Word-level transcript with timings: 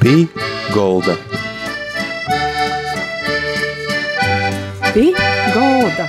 Pī 0.00 0.24
Golda. 0.72 1.12
Pī 4.94 5.10
Golda. 5.52 6.06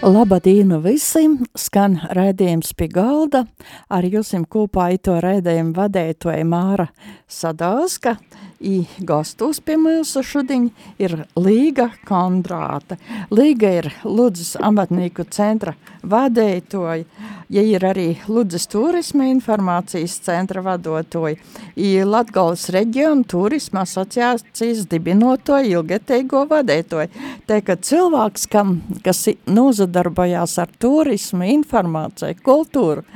Labdien 0.00 0.72
visiem! 0.80 1.34
Skan 1.52 1.98
raidījums 2.16 2.72
pie 2.72 2.88
galda. 2.88 3.44
Ar 3.90 4.06
jums 4.06 4.32
kopā 4.50 4.90
ito 4.94 5.16
raidījumu 5.20 5.74
vadētoja 5.76 6.46
Māra 6.46 6.88
Sadauska. 7.28 8.16
I 8.60 8.84
gastos 9.08 9.56
pie 9.64 9.78
mums 9.80 10.10
šodien 10.20 10.66
ir 11.00 11.14
Līga 11.40 11.86
Kondrāte. 12.04 12.98
Līga 13.32 13.70
ir 13.78 13.88
Ludzes 14.04 14.52
amatnieku 14.60 15.24
centra 15.32 15.72
vadētoja, 16.04 17.06
ja 17.48 17.62
ir 17.64 17.86
arī 17.88 18.04
Ludzes 18.28 18.68
turisma 18.68 19.30
informācijas 19.32 20.18
centra 20.26 20.60
vadotoja, 20.66 21.38
i 21.80 21.94
Latgales 22.04 22.66
reģiona 22.74 23.24
turisma 23.24 23.86
asociācijas 23.86 24.84
dibinotoja 24.92 25.64
ilgateigo 25.78 26.44
vadētoja. 26.50 27.08
Te, 27.48 27.62
ka 27.64 27.78
cilvēks, 27.80 28.44
kam, 28.52 28.82
kas 29.04 29.24
nozadarbojās 29.48 30.58
ar 30.60 30.76
turismu, 30.84 31.48
informāciju, 31.56 32.36
kultūru 32.44 33.08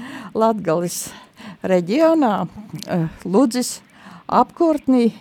Latgales 0.45 1.09
reģionā, 1.65 2.47
eh, 2.87 3.09
Ludzes 3.25 3.79
apkurtnī, 4.29 5.13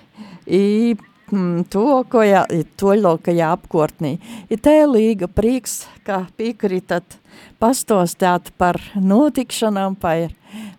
i 0.47 0.95
mm, 1.31 1.65
tuvākajā, 1.71 2.43
toļokajā 2.79 3.49
apkārtnī. 3.57 4.17
Ir 4.51 4.61
tā 4.63 4.75
līga 4.89 5.29
prieks, 5.31 5.83
ka 6.03 6.25
piekritat 6.37 7.17
pastostāt 7.61 8.51
par 8.59 8.79
notikšanām, 8.95 9.95
par, 9.99 10.33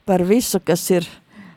par 0.04 0.24
visu, 0.28 0.60
kas 0.60 0.84
ir 0.92 1.08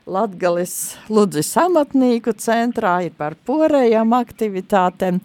Latgalis 0.07 0.95
Ludzis 1.11 1.51
amatnīku 1.59 2.31
centrā, 2.39 3.01
ir 3.03 3.15
par 3.17 3.35
porējām 3.47 4.15
aktivitātēm. 4.15 5.19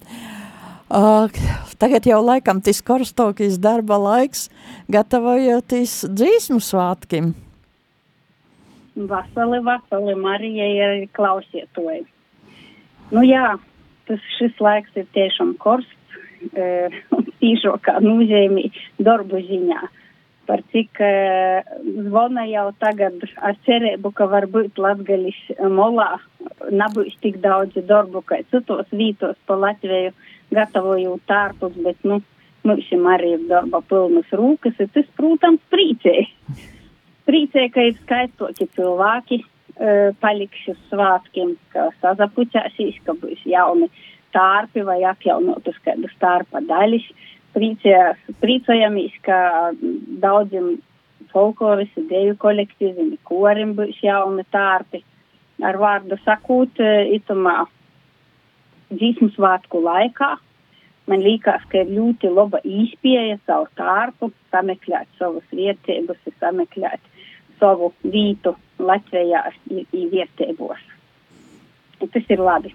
Uh, 0.93 1.31
tagad 1.79 2.05
jau 2.05 2.19
laikam 2.21 2.59
tis 2.61 2.83
korstokīs 2.85 3.55
darba 3.63 3.95
laiks, 3.97 4.49
gatavojoties 4.91 6.03
dzīsmu 6.11 6.59
svātkim. 6.61 7.31
Vasali, 8.95 9.59
vasali, 9.65 10.13
Marijai 10.15 10.73
ir 10.77 11.07
klausietoji. 11.17 12.03
Nu, 13.13 13.23
jā, 13.25 13.55
tas 14.07 14.21
šis 14.37 14.59
laiks 14.61 14.93
ir 14.99 15.07
tiešām 15.17 15.55
korsts 15.61 16.17
e, 16.53 16.89
un 17.15 17.25
tīšākā 17.41 17.97
nozīmē 18.05 18.67
darbu 19.01 19.41
ziņā. 19.47 19.81
Par 20.45 20.61
cik 20.73 20.99
e, 21.01 21.11
zvana 22.05 22.43
jau 22.49 22.67
tagad 22.83 23.23
ar 23.41 23.57
cerību, 23.65 24.11
ka 24.13 24.27
varbūt 24.29 24.77
Latgalis 24.85 25.39
molā 25.73 26.19
nebūs 26.69 27.15
tik 27.23 27.39
daudz 27.41 27.79
darbu, 27.89 28.21
kā 28.27 28.43
citos 28.51 28.91
vītos 28.91 29.39
pa 29.47 29.57
Latviju 29.57 30.13
gatavoju 30.53 31.17
tārpus, 31.25 31.73
bet, 31.81 31.97
nu, 32.05 32.21
mums 32.67 32.93
arī 33.15 33.33
ir 33.39 33.49
darba 33.49 33.81
pilnas 33.89 34.29
rūkas, 34.31 34.77
un 34.79 34.93
tas, 34.93 35.09
protams, 35.17 35.63
priecē. 35.73 36.27
Priecē, 37.23 37.69
ka 37.71 37.83
ir 37.87 37.95
skaistoki 38.01 38.67
cilvēki, 38.75 39.39
paliks 40.21 40.65
uz 40.69 40.79
svātkiem, 40.89 41.55
ka 41.73 41.87
sazapuķēsīs, 42.01 42.99
ka 43.05 43.15
būs 43.17 43.45
jauni 43.47 43.89
tārpi 44.35 44.83
vai 44.85 44.99
atjaunotas 45.07 45.77
kādas 45.85 46.13
tārpa 46.21 46.61
daļas. 46.67 47.05
Priecājamies, 47.53 49.15
ka 49.25 49.37
daudziem 50.23 50.75
folkloras 51.33 51.91
ideju 51.97 52.35
kolektīviem 52.41 53.15
korim 53.29 53.75
būs 53.77 54.01
jauni 54.03 54.45
tārpi. 54.53 55.03
Ar 55.63 55.77
vārdu 55.79 56.17
sakot, 56.25 56.81
itumā 57.13 57.63
dzīsmu 58.91 59.31
svātku 59.37 59.79
laikā 59.85 60.33
man 61.07 61.23
liekas, 61.23 61.63
ka 61.71 61.83
ir 61.83 61.91
ļoti 61.93 62.31
laba 62.31 62.61
īspēja 62.63 63.39
savu 63.47 63.67
tārpu, 63.79 64.31
sameklēt 64.53 65.09
savas 65.19 65.45
vietības, 65.51 66.19
sameklēt 66.39 67.12
savu 67.63 67.93
vītu 68.03 68.55
Latvijā 68.83 69.45
vietēbos. 69.71 70.81
Tas 72.03 72.31
ir 72.35 72.41
labi. 72.43 72.73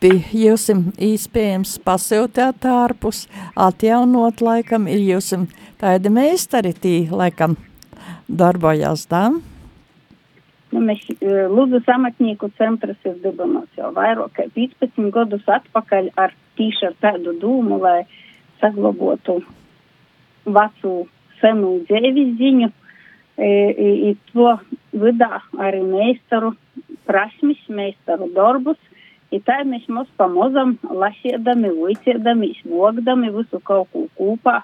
Bija 0.00 0.32
jūsim 0.32 0.90
īspējams 1.00 1.74
pasiltēt 1.84 2.64
ārpus, 2.68 3.26
atjaunot 3.56 4.40
laikam, 4.44 4.86
ir 4.88 5.00
jūsim 5.04 5.46
tādi 5.80 6.12
meistari 6.12 6.72
tī 6.72 6.94
laikam 7.12 7.56
darbojās 8.28 9.04
tām? 9.10 9.40
Nu, 10.70 10.80
mēs 10.86 11.02
Lūdzu 11.20 11.82
samatnieku 11.84 12.48
centras 12.56 12.96
ir 13.04 13.16
dibināts 13.24 13.76
jau 13.76 13.90
vairāk 13.96 14.36
kā 14.38 14.46
15 14.54 15.10
gadus 15.12 15.48
atpakaļ 15.50 16.12
ar 16.20 16.36
tīši 16.56 16.90
ar 16.90 16.98
tādu 17.02 17.34
dūmu, 17.42 17.80
lai 17.82 18.04
saglabotu 18.62 19.40
vecu 20.46 20.94
senu 21.40 21.80
dzēvis 21.88 22.36
ziņu 22.38 22.70
i 23.40 24.16
to 24.32 24.54
vidā 24.92 25.40
arī 25.56 25.80
meistaru 25.86 26.52
prasmis, 27.08 27.60
meistaru 27.68 28.30
darbus. 28.34 28.78
I 29.30 29.38
tā 29.46 29.60
mēs 29.64 29.86
mums 29.88 30.10
pamozam, 30.18 30.74
lasīdami, 30.82 31.70
uiciedami, 31.86 32.50
izvogdami 32.56 33.30
visu 33.30 33.60
kaut 33.62 33.88
ko 33.92 34.08
kopā, 34.18 34.60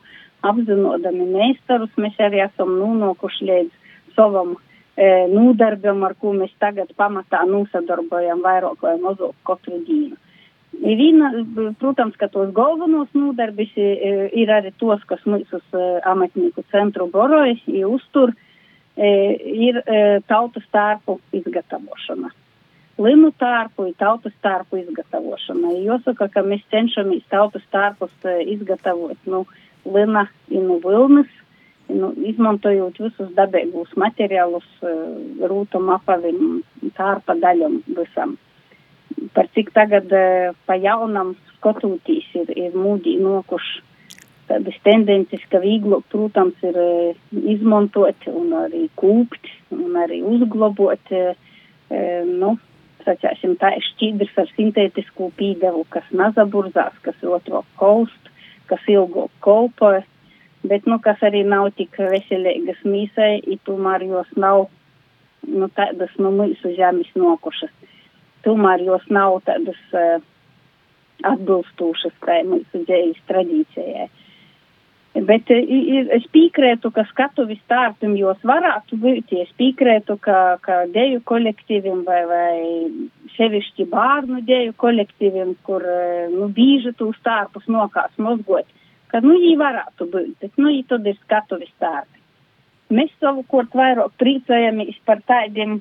apzinodami 0.46 1.26
meistarus, 1.30 1.92
mēs 1.96 2.18
arī 2.22 2.42
esam 2.44 2.74
nonākuši 2.80 3.46
līdz 3.46 3.92
savam 4.16 4.56
e, 4.56 5.06
nūdarbam, 5.30 6.02
ar 6.08 6.16
ko 6.18 6.34
mēs 6.34 6.50
tagad 6.62 6.90
pamatā 6.98 7.44
nosadarbojam 7.46 8.42
vairāk 8.42 8.82
vai 8.82 8.96
mazāk 9.02 9.36
katru 9.46 9.78
dienu. 9.86 10.18
Viena, 10.76 11.30
protams, 11.80 12.16
ka 12.20 12.28
tos 12.28 12.50
galvenos 12.52 13.08
nodarbis 13.16 13.70
ir 13.78 14.50
arī 14.52 14.74
tos, 14.76 15.00
kas 15.08 15.22
mūsu 15.24 15.60
amatnieku 16.04 16.66
centru 16.74 17.06
boroja, 17.12 17.56
uztur. 17.88 18.34
Ir 18.96 19.82
tautas 20.28 20.64
tārpu 20.72 21.18
izgatavošana. 21.36 22.30
Linu 22.96 23.28
tārpu 23.36 23.90
ir 23.90 23.96
tautas 24.00 24.32
tārpu 24.40 24.78
izgatavošana. 24.80 25.74
Jāsaka, 25.84 26.30
ka 26.32 26.42
mēs 26.46 26.62
cenšamies 26.72 27.26
tautas 27.28 27.64
tārpus 27.74 28.12
e, 28.24 28.38
izgatavot 28.54 29.28
nu, 29.28 29.42
lina 29.84 30.22
inu 30.48 30.78
vilnas, 30.80 31.28
nu, 31.92 32.14
izmantojot 32.30 32.96
visus 33.02 33.34
dabīgus 33.36 33.92
materiālus, 34.00 34.64
rūtam 35.52 35.92
apavim, 35.92 36.62
tārpa 36.96 37.36
daļam 37.42 37.82
visam. 37.98 38.38
Par 39.36 39.50
cik 39.52 39.74
tagad 39.76 40.08
pa 40.66 40.78
jaunam 40.80 41.34
skotūtīs 41.58 42.32
ir, 42.40 42.50
ir 42.56 42.80
mūdī 42.80 43.18
nokuši 43.20 43.84
tādas 44.48 44.76
tendences, 44.86 45.42
ka 45.50 45.60
vieglāk, 45.62 46.04
protams, 46.12 46.58
ir 46.66 46.78
eh, 46.78 47.18
izmantot 47.54 48.28
un 48.30 48.54
arī 48.64 48.86
kūpt 48.98 49.50
un 49.74 49.98
arī 49.98 50.20
uzglabot, 50.26 51.10
e, 51.10 51.34
nu, 52.26 52.54
sacāsim, 53.06 53.56
tā 53.60 53.72
ir 53.76 53.84
šķidrs 53.90 54.36
ar 54.42 54.52
sintētisku 54.54 55.30
pīdevu, 55.38 55.84
kas 55.90 56.06
nazaburzās, 56.14 56.94
kas 57.02 57.24
otro 57.26 57.64
kolst, 57.80 58.30
kas 58.70 58.82
ilgo 58.90 59.28
kolpoja, 59.44 60.04
bet, 60.66 60.86
nu, 60.90 60.98
kas 61.02 61.22
arī 61.26 61.42
nav 61.46 61.72
tik 61.78 61.98
veselīgas 61.98 62.82
mīsai, 62.86 63.40
i 63.46 63.58
tomēr 63.66 64.06
jos 64.08 64.30
nav, 64.38 64.68
nu, 65.46 65.68
tādas, 65.74 66.14
nu, 66.18 66.32
mūsu 66.34 66.74
žemis 66.78 67.10
nokušas. 67.18 67.74
Tomēr 68.46 68.82
jos 68.86 69.06
nav 69.10 69.40
tādas 69.46 69.78
uh, 69.94 70.22
atbilstošas 71.24 72.14
tai 72.24 72.42
mūsu 72.46 72.84
dzējas 72.86 73.22
tradīcijai. 73.30 74.08
Bet 75.24 75.48
eh, 75.48 75.64
es 76.12 76.24
piekrītu, 76.34 76.90
ka 76.92 77.06
skatuves 77.08 77.60
tārpim 77.70 78.16
jos 78.18 78.40
varētu 78.44 78.98
būt, 79.00 79.32
es 79.40 79.52
piekrītu, 79.56 80.18
ka, 80.20 80.58
ka 80.60 80.82
deju 80.92 81.22
kolektīviem 81.24 82.02
vai, 82.04 82.18
vai 82.28 83.30
sevišķi 83.38 83.86
bērnu 83.94 84.42
deju 84.44 84.74
kolektīviem, 84.76 85.54
kur 85.64 85.86
eh, 85.88 86.26
nu, 86.34 86.50
bīži 86.52 86.92
tūs 87.00 87.16
tārpus 87.24 87.64
nokās 87.72 88.12
mozgot, 88.20 88.68
ka 89.08 89.22
nu 89.24 89.38
jī 89.40 89.54
varētu 89.56 90.10
būt, 90.12 90.34
bet 90.42 90.60
nu 90.60 90.74
jī 90.74 90.84
tad 90.90 91.08
ir 91.08 91.16
skatuves 91.22 91.72
tārpi. 91.80 92.20
Mēs 92.92 93.16
savukārt 93.22 93.72
vairāk 93.74 94.12
priecājamies 94.20 95.00
par 95.08 95.24
tādiem 95.24 95.78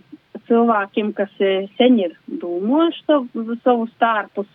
cilvēkiem, 0.48 1.12
kas 1.18 1.33
eh, 1.44 1.68
sen 1.75 2.00
ir 2.00 2.15
dūmojuši 2.39 3.60
savus 3.68 3.92
tārpus 4.00 4.48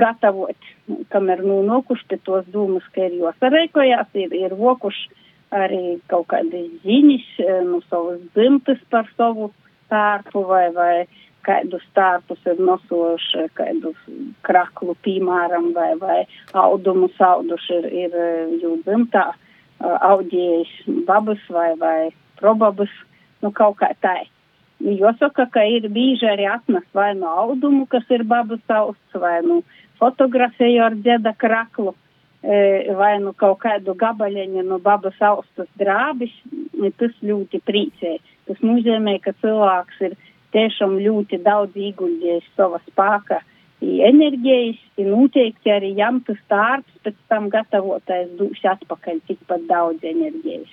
gatavot, 0.00 0.70
kamēr 1.12 1.42
nu 1.44 1.60
nokuši 1.66 2.18
tos 2.24 2.46
dūmus, 2.52 2.86
ka 2.94 3.08
ir 3.08 3.18
jāsareikojās, 3.20 4.10
ir, 4.18 4.34
ir 4.36 4.56
vokuši 4.58 5.22
arī 5.54 5.98
kaut 6.10 6.28
kādas 6.32 6.70
ziņas, 6.84 7.26
e, 7.38 7.60
nu 7.68 7.80
savas 7.88 8.22
dzimtas 8.34 8.80
par 8.90 9.08
savu 9.16 9.50
tārpu 9.92 10.44
vai, 10.48 10.66
vai 10.74 10.94
kādus 11.44 11.84
tārpus 11.96 12.40
ir 12.48 12.60
nosojuši, 12.64 13.48
kādus 13.58 13.98
kraklu, 14.46 14.96
piemēram, 15.04 15.72
vai, 15.76 15.92
vai 16.00 16.20
audumu 16.56 17.10
sauduši 17.18 17.80
ir, 17.80 17.90
ir 18.04 18.18
e, 18.18 18.28
jū 18.62 18.76
dzimtā, 18.86 19.28
e, 19.34 19.94
audījis 20.10 20.76
babas 21.08 21.42
vai, 21.52 21.72
vai 21.80 21.98
probabas 22.40 22.92
nu 23.44 23.52
kaut 23.54 23.78
kā 23.82 23.92
tā. 24.02 24.22
Jāsaka, 24.84 25.46
ka 25.48 25.62
ir 25.64 25.88
bieži 25.88 26.26
arī 26.28 26.44
atnes 26.50 26.84
vai 26.92 27.14
no 27.16 27.30
audumu, 27.44 27.86
kas 27.88 28.04
ir 28.12 28.24
babas 28.28 28.60
austs, 28.68 29.16
vai 29.16 29.38
nu 29.46 29.62
fotografēju 30.00 30.82
ar 30.84 30.96
dzeda 30.98 31.32
kraklu, 31.40 31.94
e, 32.42 32.92
vai 32.98 33.14
nu 33.22 33.32
kaut 33.32 33.62
kādu 33.62 33.94
gabaļiņu 33.96 34.66
no 34.68 34.78
babas 34.78 35.16
austas 35.24 35.70
drābis, 35.80 36.34
tas 37.00 37.16
ļoti 37.22 37.62
priecē. 37.64 38.18
Tas 38.44 38.60
nozīmē, 38.60 39.16
ka 39.24 39.32
cilvēks 39.40 40.04
ir 40.04 40.18
tiešām 40.52 40.98
ļoti 41.00 41.40
daudz 41.46 41.80
ieguldījis 41.80 42.52
sava 42.58 42.82
spēka 42.84 43.40
enerģijas, 43.84 44.78
ir 45.00 45.08
noteikti 45.10 45.72
arī 45.72 45.94
jām 45.98 46.20
tas 46.26 46.38
darbs, 46.48 46.92
pēc 47.04 47.16
tam 47.28 47.48
gatavotais 47.52 48.30
dūš 48.38 48.64
atpakaļ 48.74 49.20
tikpat 49.28 49.66
daudz 49.68 50.04
enerģijas. 50.04 50.70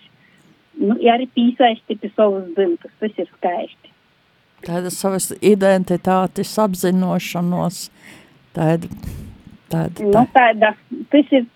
Nu, 0.81 0.95
ja 1.03 1.17
arī 1.17 1.27
pīsaisti 1.35 1.97
pie 1.99 2.11
savas 2.15 2.45
dzimtas, 2.55 2.93
tas 2.99 3.17
ir 3.19 3.27
skaisti. 3.37 3.91
Tāda 4.65 4.91
savas 4.93 5.31
identitātes 5.41 6.51
apzinošanos, 6.61 7.87
tāda, 8.53 8.89
tāda, 9.71 10.05
nu, 10.05 10.23
tāda, 10.35 10.73
tas 11.13 11.33
ir, 11.33 11.47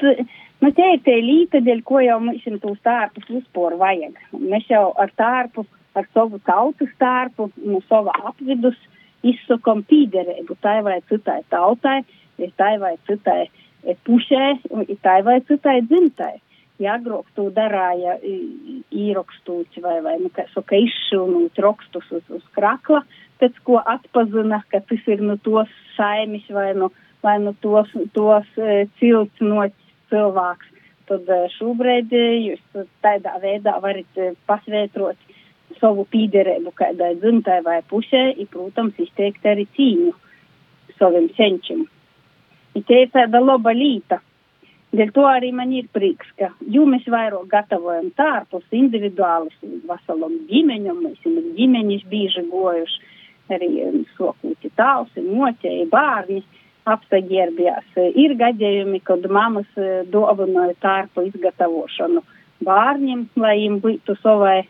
nu, 0.63 0.72
te 0.72 0.88
ir 0.96 1.04
tie 1.06 1.19
līta, 1.22 1.62
dēļ 1.66 1.84
ko 1.86 2.02
jau 2.02 2.18
mums 2.24 2.48
tos 2.63 2.80
tārpus 2.86 3.30
vispār 3.30 3.78
vajag. 3.81 4.18
Mēs 4.40 4.66
jau 4.72 4.88
ar 5.02 5.13
tārpu, 5.22 5.68
ar 5.96 6.10
savu 6.18 6.42
tautas 6.50 6.92
tārpu, 7.02 7.52
no 7.62 7.84
sava 7.90 8.16
apvidus, 8.31 8.80
izsakam 9.25 9.84
pīderību 9.90 10.57
tai 10.62 10.80
vai 10.86 11.00
citai 11.10 11.42
tautai, 11.54 12.02
tai 12.57 12.74
vai 12.81 12.96
citai 13.10 13.46
pušē, 14.06 14.46
tai 15.06 15.19
vai 15.25 15.40
citai 15.46 15.80
dzimtai. 15.86 16.34
Ja 16.80 16.98
to 17.36 17.45
darāja 17.56 18.18
īrakstot 18.92 19.77
vai, 19.80 20.01
vai 20.04 20.18
nu, 20.19 20.30
kā 20.36 20.44
saka, 20.51 20.75
izšūnūt 20.75 21.62
rakstus 21.63 22.10
uz, 22.12 22.25
uz 22.36 22.44
krakla, 22.57 23.06
pēc 23.39 23.56
ko 23.63 23.80
atpazina, 23.80 24.60
ka 24.72 24.81
tas 24.83 25.07
ir 25.07 25.24
nu 25.24 25.38
tos 25.38 25.72
saimis 25.95 26.44
vai 26.51 26.74
nu, 26.75 26.92
vai 27.24 27.38
nu 27.39 27.56
tos, 27.63 27.92
tos 28.12 28.50
e, 28.60 28.86
cilts 29.00 29.39
no 29.39 29.63
cilvēks. 30.12 30.74
Tad 31.07 31.31
e, 31.31 31.39
šobrīd 31.56 32.12
e, 32.12 32.25
jūs 32.50 32.86
tādā 33.06 33.38
veidā 33.39 33.78
varat 33.80 34.21
pasvētrot 34.50 35.36
savu 35.80 36.06
pīderību 36.12 36.75
kādai 36.75 37.16
dzimtai 37.21 37.62
vai 37.63 37.81
pusē, 37.88 38.28
ir, 38.36 38.51
protams, 38.51 39.00
izteikt 39.00 39.48
arī 39.48 39.68
cīņu 39.78 40.12
saviem 41.00 41.31
senčiem. 41.39 41.86
I 42.75 42.83
te 42.83 43.06
ir 43.06 43.12
tāda 43.13 43.39
laba 43.39 43.71
līta. 43.75 44.19
Dēļ 44.95 45.12
to 45.15 45.25
arī 45.27 45.51
man 45.56 45.71
ir 45.75 45.88
prieks, 45.94 46.27
ka 46.39 46.51
jo 46.71 46.86
mēs 46.88 47.07
vairāk 47.12 47.50
gatavojam 47.51 48.12
tārpus 48.15 48.63
individuālus 48.75 49.56
veselam 49.89 50.38
ģimeņam, 50.50 51.01
mēs 51.03 51.25
ir 51.27 51.42
ģimeņas 51.57 52.06
bieži 52.12 52.45
gojuši, 52.51 53.01
arī 53.56 53.71
sokūti 54.15 54.71
tāls, 54.80 55.12
moķēji, 55.18 55.89
bārni 55.92 56.44
apsaģērbjās. 56.89 57.97
Ir 58.13 58.36
gadījumi, 58.39 59.01
kad 59.06 59.25
mammas 59.30 59.69
dāvanoja 60.13 60.77
tārpu 60.86 61.25
izgatavošanu 61.31 62.24
bārņiem, 62.65 63.27
lai 63.42 63.56
viņiem 63.57 63.80
būtu 63.83 64.15
savai 64.21 64.62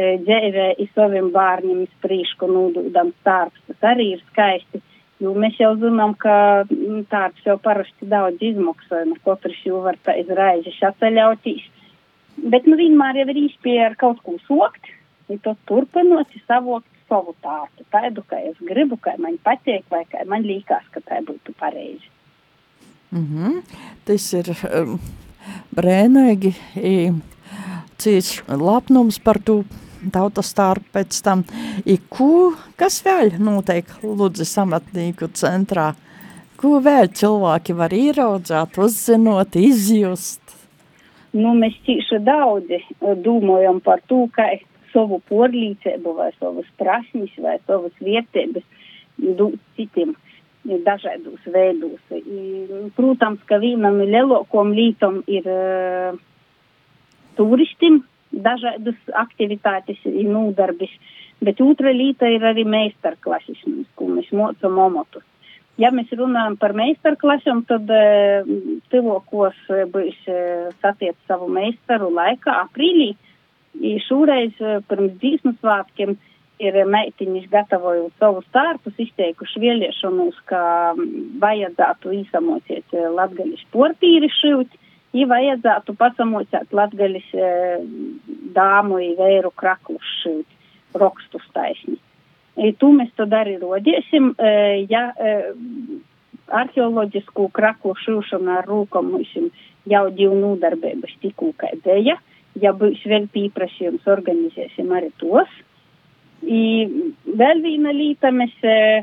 dzīvē 0.00 0.66
i 0.80 0.86
saviem 0.94 1.30
bērniem 1.34 1.84
sprīšku 1.98 2.48
nūdūdam 2.48 3.12
starps. 3.20 3.60
Tas 3.68 3.92
arī 3.92 4.14
ir 4.16 4.22
skaisti, 4.30 4.80
jo 5.20 5.34
mēs 5.36 5.58
jau 5.60 5.74
zinām, 5.80 6.14
ka 6.18 6.64
tāds 7.12 7.44
jau 7.46 7.56
parasti 7.62 8.08
daudz 8.08 8.40
izmaksā, 8.42 9.04
nu 9.08 9.18
katrs 9.24 9.60
jau 9.66 9.82
var 9.84 9.98
tā 10.04 10.16
izraizi 10.22 10.72
atceļautīs. 10.90 11.66
Bet 12.50 12.66
nu 12.70 12.78
vienmēr 12.80 13.20
jau 13.20 13.28
ir 13.32 13.42
īspēja 13.44 13.90
ar 13.90 13.98
kaut 14.00 14.22
ko 14.24 14.38
sokt, 14.46 14.88
ja 15.28 15.36
to 15.44 15.56
turpinot, 15.68 16.32
savokt 16.48 16.88
savu 17.10 17.34
tārtu, 17.42 17.84
tādu, 17.92 18.24
kā 18.30 18.38
es 18.48 18.58
gribu, 18.64 18.96
kā 19.02 19.16
man 19.18 19.36
patīk, 19.44 19.84
vai 19.90 20.04
kā 20.08 20.22
man 20.30 20.46
liekas, 20.46 20.86
ka 20.94 21.02
tā 21.04 21.20
būtu 21.26 21.54
pareizi. 21.58 22.08
Mm 23.10 23.26
-hmm. 23.26 23.62
Tas 24.04 24.32
ir 24.32 24.46
um, 24.70 25.00
brēnīgi. 25.74 26.54
Cits 27.98 28.42
lapnums 28.48 29.18
par 29.18 29.38
to 29.44 29.64
tautas 29.64 29.89
starp 30.42 30.84
pēc 30.92 31.22
tam. 31.22 31.44
I 31.84 31.98
ko, 32.08 32.54
kas 32.76 33.02
vēl 33.04 33.38
notiek 33.38 33.86
Ludzes 34.02 34.56
amatnieku 34.58 35.28
centrā? 35.34 35.94
Ko 36.56 36.80
vēl 36.80 37.08
cilvēki 37.08 37.72
var 37.72 37.92
ieraudzēt, 37.92 38.76
uzzinot, 38.78 39.56
izjust? 39.56 40.40
Nu, 41.32 41.54
mēs 41.54 41.76
tieši 41.86 42.18
daudzi 42.26 42.82
domājam 43.22 43.80
par 43.80 44.00
to, 44.08 44.26
kā 44.34 44.58
savu 44.92 45.20
porlīcību 45.30 46.16
vai 46.16 46.32
savas 46.38 46.66
prasmes 46.76 47.30
vai 47.38 47.58
savas 47.66 47.92
vietības 48.02 48.64
dot 49.16 49.54
citiem 49.76 50.16
dažādos 50.64 51.40
veidos. 51.46 52.00
Protams, 52.96 53.40
ka 53.48 53.60
vienam 53.62 53.96
no 54.00 54.04
lielākajām 54.04 54.74
lietām 54.76 55.22
ir 55.30 55.46
uh, 55.48 56.18
turistim, 57.38 58.02
dažādas 58.30 58.98
aktivitātes, 59.18 59.98
nodarbis, 60.06 60.92
bet 61.42 61.60
otra 61.64 61.92
lieta 61.94 62.28
ir 62.30 62.44
arī 62.46 62.64
meistarklases, 62.68 63.60
ko 63.96 64.10
mēs 64.14 64.30
mocam 64.36 64.78
omotus. 64.78 65.24
Ja 65.80 65.88
mēs 65.94 66.10
runājam 66.12 66.58
par 66.60 66.74
meistarklasēm, 66.76 67.62
tad 67.68 67.88
uh, 67.88 68.48
tuvokos 68.92 69.56
uh, 69.72 69.86
būs 69.88 70.18
uh, 70.28 70.68
satiec 70.82 71.16
savu 71.30 71.48
meistaru 71.52 72.10
laikā 72.12 72.56
aprīlī. 72.66 73.14
Šoreiz 74.04 74.58
pirms 74.90 75.12
dzīsmu 75.22 75.54
svātkiem 75.60 76.16
ir 76.60 76.76
meitiņas 76.90 77.46
gatavojot 77.52 78.12
savus 78.20 78.48
tārpus, 78.52 78.96
izteikuši 78.98 79.62
vēlēšanos, 79.62 80.40
ka 80.50 80.62
vajadzētu 81.40 82.12
īsamociet 82.18 82.96
latgaļu 83.14 83.60
sportīri 83.62 84.28
šūt 84.40 84.74
ja 85.16 85.26
vajadzētu 85.30 85.94
pasamocēt 85.98 86.74
latgaļas 86.76 87.32
e, 87.34 87.50
dāmu 88.54 89.00
i 89.02 89.10
vēru 89.18 89.50
kraklus 89.56 90.14
šeit 90.22 90.98
rokstus 91.00 91.46
taisni. 91.54 91.98
I 92.60 92.72
tu 92.78 92.90
mēs 92.94 93.10
tad 93.18 93.32
arī 93.34 93.56
rodiesim, 93.62 94.32
e, 94.38 94.86
ja 94.90 95.10
e, 95.14 95.34
arheoloģisku 96.50 97.48
kraklu 97.54 97.94
šūšanu 98.04 98.56
ar 98.58 98.68
rūkom 98.68 99.12
mums 99.14 99.32
jau 99.90 100.04
divu 100.14 100.36
nūdarbības 100.38 101.14
tikū 101.22 101.52
kā 101.58 101.70
dēja, 101.84 102.18
ja 102.60 102.72
būs 102.76 103.02
vēl 103.06 103.28
pīprasījums, 103.32 104.06
organizēsim 104.10 104.90
arī 104.94 105.12
tos. 105.22 105.50
I 106.42 106.88
vēl 107.26 107.62
viena 107.64 107.94
līta 107.94 108.32
mēs 108.34 108.54
e, 108.64 109.02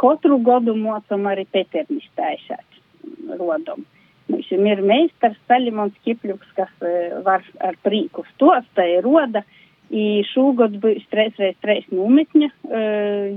katru 0.00 0.38
godu 0.44 0.74
mocam 0.76 1.26
arī 1.30 1.46
Peternis 1.50 2.06
taisāt 2.16 3.38
rodom. 3.38 3.84
Mums 4.30 4.50
ir 4.54 4.82
meistars 4.86 5.38
Salimons 5.48 5.96
Kipļuks, 6.06 6.52
kas 6.58 6.70
uh, 6.84 7.20
var 7.26 7.44
ar 7.60 7.78
prīku 7.84 8.24
stosta 8.34 8.86
ir 8.86 9.04
roda. 9.06 9.44
I 9.90 10.22
šogad 10.30 10.76
būs 10.78 11.02
3x3 11.10 11.88
nometņa 11.90 12.48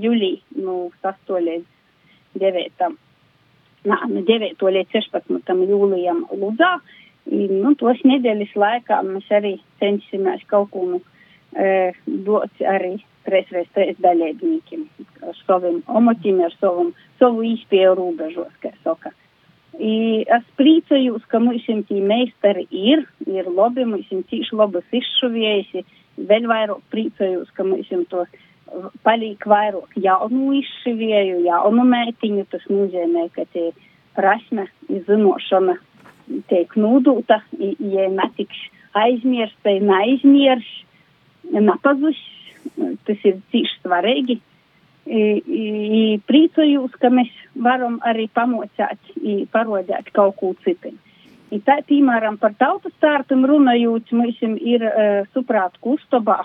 jūlī, 0.04 0.36
nu, 0.62 0.92
8 1.02 1.40
līdz 1.48 2.44
9. 2.44 2.84
Nā, 3.90 3.98
nu, 4.12 4.22
9. 4.28 4.62
līdz 4.76 4.94
16. 4.94 5.50
jūlijam 5.72 6.28
Ludzā. 6.30 6.76
I, 7.26 7.48
nu, 7.50 7.74
tos 7.80 8.04
nedēļas 8.06 8.54
laikā 8.54 9.00
mēs 9.08 9.32
arī 9.34 9.56
cenšamies 9.82 10.46
kaut 10.52 10.70
ko 10.76 10.86
nu, 10.92 11.02
uh, 11.58 11.98
dot 12.28 12.64
arī 12.70 13.00
3x3 13.26 13.98
dalībniekiem 14.04 14.86
ar 15.24 15.38
saviem 15.48 15.82
omotīm, 15.88 16.42
ar 16.44 16.54
savam, 16.60 16.94
savu 17.22 17.46
īspēju 17.48 17.98
rūbežos, 18.00 18.54
kā 18.62 18.74
saka. 18.84 19.14
I 19.82 20.22
es 20.30 20.44
priecājos, 20.60 21.24
ka 21.32 21.40
mums 21.42 21.64
šī 21.66 22.02
meistari 22.06 22.68
ir, 22.70 23.08
ir 23.26 23.50
labi, 23.50 23.86
mums 23.90 24.10
cīši 24.10 24.54
labas 24.54 24.86
izšuviesi, 24.94 25.82
vēl 26.18 26.46
vairāk 26.50 26.82
priecājos, 26.94 27.50
ka 27.58 27.66
mums 27.66 27.90
to 28.12 28.26
palīk 29.06 29.48
vairāk 29.50 29.98
jaunu 29.98 30.54
izšuvieju, 30.60 31.42
jaunu 31.48 31.88
meitiņu, 31.90 32.46
tas 32.52 32.64
nozīmē, 32.70 33.28
ka 33.34 33.46
tie 33.54 33.72
prasme, 34.14 34.68
zinošana 34.90 35.80
tiek 36.50 36.78
nūdūta, 36.78 37.42
ja 37.58 38.08
netiks 38.14 38.62
aizmirsta, 38.94 39.74
neaizmirs, 39.82 40.70
nepazus, 41.50 42.20
tas 43.08 43.26
ir 43.26 43.42
cīši 43.52 43.82
svarīgi 43.82 44.40
priecājos, 45.04 46.94
ka 47.00 47.10
mēs 47.12 47.32
varam 47.56 48.00
arī 48.08 48.30
pamocēt, 48.34 49.00
parodēt 49.52 50.12
kaut 50.16 50.38
ko 50.40 50.54
citu. 50.64 50.94
I 51.54 51.60
tā, 51.62 51.78
piemēram, 51.86 52.40
par 52.42 52.56
tautas 52.58 52.94
tārtum 53.04 53.44
runājot, 53.46 54.10
mums 54.16 54.40
ir 54.42 54.82
uh, 54.88 55.28
suprāt 55.36 55.76
kustobā 55.84 56.40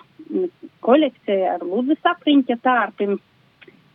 kolekcija 0.84 1.54
ar 1.54 1.64
Lūdzes 1.64 2.04
apriņķa 2.12 2.58
tārpim. 2.64 3.16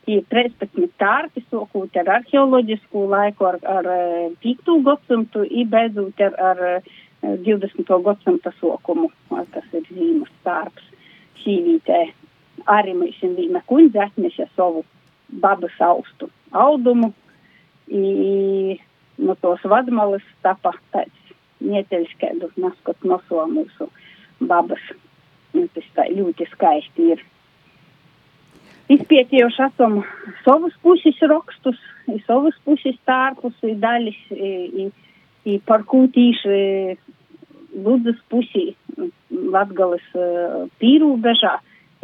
Ir 0.10 0.25
13 0.27 0.89
tārpi, 1.00 1.46
sokot 1.48 1.93
ar 2.01 2.10
arheoloģisku 2.17 3.05
laiku, 3.08 3.46
ar, 3.48 3.60
ar 3.63 3.88
5. 4.43 4.74
gadsimtu, 4.84 5.46
i 5.48 5.63
beidzot 5.63 6.20
ar, 6.25 6.36
ar 6.50 7.38
20. 7.46 7.93
gadsimta 8.03 8.51
sokumu. 8.58 9.12
Tas 9.29 9.70
ir 9.72 9.88
zīmes 9.93 10.34
tārps 10.43 10.89
šīvītē. 11.46 12.01
arī 12.03 12.23
mēs 12.67 13.20
viena 13.22 13.62
kundze 13.65 14.00
atneša 14.00 14.48
savu 14.55 14.84
babas 15.29 15.75
austu 15.79 16.29
audumu, 16.51 17.13
i 17.88 18.79
no 19.17 19.36
tos 19.36 19.62
vadmalas 19.63 20.24
tapa 20.41 20.74
tāds 20.91 21.34
nieteļs, 21.62 22.12
kādu 22.20 22.50
naskot 22.58 23.03
noso 23.03 23.46
mūsu 23.48 23.89
babas. 24.39 24.82
Un 25.53 25.67
tas 25.74 25.86
tā 25.96 26.08
ļoti 26.10 26.48
skaisti 26.50 27.12
ir. 27.13 27.24
Izpētījuši 28.89 29.62
esam 29.67 30.01
savus 30.43 30.74
puses 30.82 31.20
rakstus, 31.22 31.77
savus 32.25 32.55
puses 32.65 32.98
tārpus, 33.08 33.53
daļas, 33.62 34.17
i, 34.34 34.89
i 35.46 35.60
par 35.65 35.86
ko 35.88 36.08
tīši 36.13 36.98
Ludzas 37.74 38.20
pusī, 38.29 38.74
Latgales 39.32 40.03
pīrūbežā, 40.82 41.53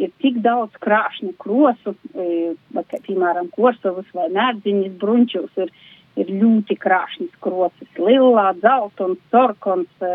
ir 0.00 0.12
tik 0.22 0.40
daudz 0.44 0.76
krāšņu 0.82 1.34
krosu, 1.40 1.94
vai, 2.14 2.84
kā, 2.88 3.00
piemēram, 3.04 3.50
korsovas 3.54 4.08
vai 4.16 4.28
nērdziņas 4.32 4.96
bruņķus, 5.00 5.60
ir, 5.64 5.72
ir 6.20 6.32
ļoti 6.40 6.76
krāšņas 6.80 7.36
krosas, 7.44 7.90
lilā, 7.98 8.50
dzeltons, 8.60 9.20
sorkons, 9.32 10.08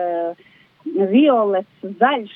violets, 0.86 1.86
zaļš, 2.01 2.36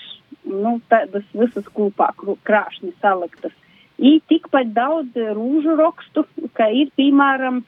nu, 0.50 0.78
tādas 0.92 1.26
visas 1.38 1.68
kopā 1.76 2.12
krāšņi 2.48 2.94
saliktas. 3.02 3.56
Ir 4.00 4.22
tikpat 4.32 4.72
daudz 4.72 5.18
rūžu 5.36 5.76
rakstu, 5.80 6.24
kā 6.56 6.70
ir, 6.72 6.94
piemēram, 6.98 7.64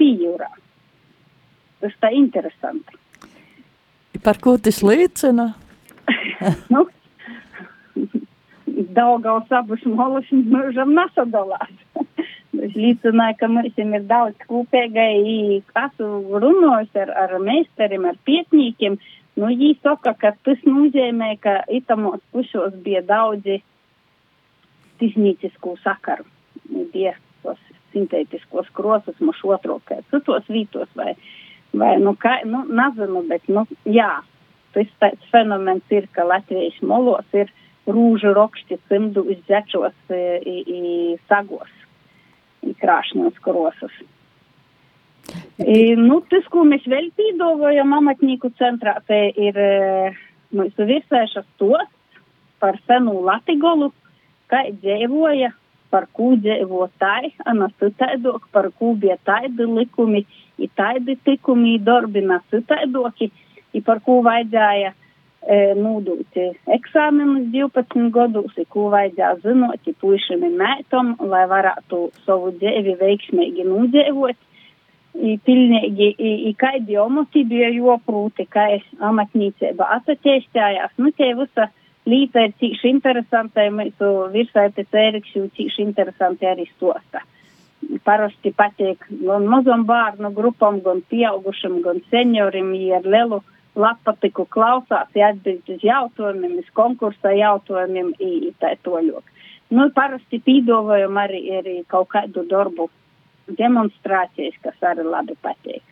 pījūrā. 0.00 0.48
Tas 1.82 1.98
tā 2.00 2.10
interesanti. 2.16 2.96
Par 4.24 4.40
ko 4.42 4.56
tas 4.56 4.80
liecina? 4.82 5.50
nu, 6.72 6.86
Daugaus 8.76 9.52
abus 9.56 9.84
molus 9.88 10.28
mūžam 10.32 10.96
nesadalās. 10.96 11.76
Es 12.56 12.72
līdzināju, 12.72 13.36
ka 13.36 13.48
mums 13.52 13.74
ir 13.76 14.04
daudz 14.08 14.44
kopīgai, 14.48 15.60
esmu 15.60 16.38
runājis 16.40 16.94
ar, 17.02 17.10
ar 17.24 17.34
meistariem, 17.44 18.06
ar 18.08 18.16
pietnīkiem. 18.24 18.96
Nu, 19.36 19.50
viņi 19.50 19.74
saka, 19.84 20.14
ka 20.16 20.30
tas 20.46 20.62
nozīmē, 20.64 21.34
ka 21.42 21.58
itamos 21.68 22.22
pušos 22.32 22.78
bija 22.80 23.02
daudzi 23.04 23.58
tiznīcisku 25.02 25.74
sakaru. 25.82 26.24
Bija 26.94 27.12
tos 27.44 27.60
sintētiskos 27.92 28.72
krosus, 28.76 29.20
moš 29.20 29.42
otro, 29.56 29.76
kā 29.84 30.00
citos 30.08 30.48
vītos 30.48 30.88
vai, 30.96 31.12
vai, 31.76 31.96
nu, 32.00 32.16
kā, 32.20 32.38
nu, 32.48 32.64
nezinu, 32.80 33.26
bet, 33.28 33.44
nu, 33.52 33.66
jā, 33.84 34.10
tas 34.72 34.96
tāds 35.02 35.30
fenomens 35.32 35.92
ir, 35.92 36.08
ka 36.16 36.24
Latvijas 36.24 36.80
molos 36.80 37.36
ir 37.36 37.52
rūžu 37.86 38.32
rokšķi 38.36 38.78
cimdu 38.90 39.24
izzečos 39.32 39.96
i, 40.10 40.56
i 40.66 40.82
sagos, 41.30 41.70
i 42.66 42.74
krāšņos 42.80 43.38
krosas. 43.44 43.94
I, 45.58 45.96
nu, 45.98 46.20
tas, 46.30 46.46
ko 46.52 46.62
mēs 46.68 46.86
vēl 46.86 47.10
pīdovojam 47.18 47.94
amatnieku 47.96 48.52
centrā, 48.58 48.98
te 49.08 49.18
ir 49.34 49.60
mūsu 50.54 50.86
virsēšas 50.86 51.46
tos 51.58 51.86
par 52.62 52.78
senu 52.86 53.18
Latigolu, 53.26 53.90
kā 54.50 54.62
dzēvoja, 54.82 55.52
par 55.90 56.06
ko 56.14 56.34
dzēvo 56.40 56.86
tai, 57.00 57.32
ana 57.48 57.68
citaidok, 57.80 58.46
par 58.52 58.70
ko 58.78 58.92
bija 58.98 59.16
taidi 59.26 59.66
likumi, 59.66 60.24
i 60.58 60.68
taidi 60.68 61.16
tikumi, 61.24 61.76
darbina 61.82 62.40
citaidoki, 62.52 63.30
i 63.76 63.82
par 63.84 64.00
ko 64.04 64.20
vajadzēja 64.26 64.94
nūdūt 65.46 66.38
eksāmenus 66.74 67.46
12 67.52 68.10
gados, 68.14 68.56
ko 68.68 68.88
vajadzēja 68.90 69.36
zinot 69.44 69.88
puišiem 70.00 70.42
un 70.48 70.58
mētam, 70.58 71.14
lai 71.20 71.44
varētu 71.50 72.10
savu 72.24 72.50
dzīvi 72.58 72.96
veiksmīgi 73.00 73.66
nūdzīvot. 73.68 74.42
I 75.16 75.38
pilnīgi, 75.40 76.10
kādi 76.60 76.98
omoti 77.00 77.46
bija 77.48 77.70
joprūti, 77.72 78.44
kā 78.52 78.66
amatnīcība 79.00 79.86
attīstījās, 79.94 80.92
nu 81.00 81.08
tie 81.16 81.30
visa 81.38 81.70
līta 82.06 82.44
ir 82.44 82.52
cīši 82.60 82.90
interesanta, 82.92 83.64
mūsu 83.72 84.10
virsētas 84.34 84.92
Ēriks 84.92 85.32
jau 85.32 85.46
cīši 85.56 85.86
interesanti 85.86 86.46
arī 86.46 86.66
stosta. 86.74 87.22
Parasti 88.04 88.52
patīk 88.52 89.06
gan 89.22 89.46
mazam 89.48 89.86
bērnu 89.88 90.34
grupam, 90.36 90.82
gan 90.84 91.00
pieaugušam, 91.08 91.80
gan 91.86 92.02
seniorim, 92.10 92.74
ja 92.76 93.00
ar 93.00 93.08
lielu 93.08 93.40
lapatiku 93.76 94.46
klausās, 94.50 95.08
ja 95.14 95.30
atbild 95.34 95.68
uz 95.70 95.82
jautājumiem, 95.84 96.58
uz 96.62 96.68
konkursa 96.76 97.32
jautājumiem, 97.36 98.14
tā 98.60 98.74
toļok. 98.86 99.34
Nu, 99.74 99.88
parasti 99.94 100.38
pīdovojam 100.46 101.18
arī, 101.18 101.42
arī 101.58 101.76
kaut 101.90 102.08
kādu 102.14 102.46
darbu 102.46 102.88
demonstrācijas, 103.58 104.56
kas 104.62 104.88
arī 104.92 105.06
labi 105.06 105.36
patīk. 105.42 105.82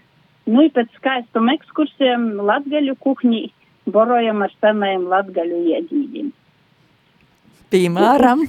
Nu, 0.47 0.65
pēc 0.75 0.91
skaistam 0.99 1.49
ekskursiem 1.53 2.35
latgaļu 2.45 2.97
kuhņī 3.01 3.45
borojam 3.91 4.45
ar 4.45 4.53
senajiem 4.61 5.07
latgaļu 5.11 5.61
iedīdim. 5.73 6.31
Piemēram? 7.73 8.45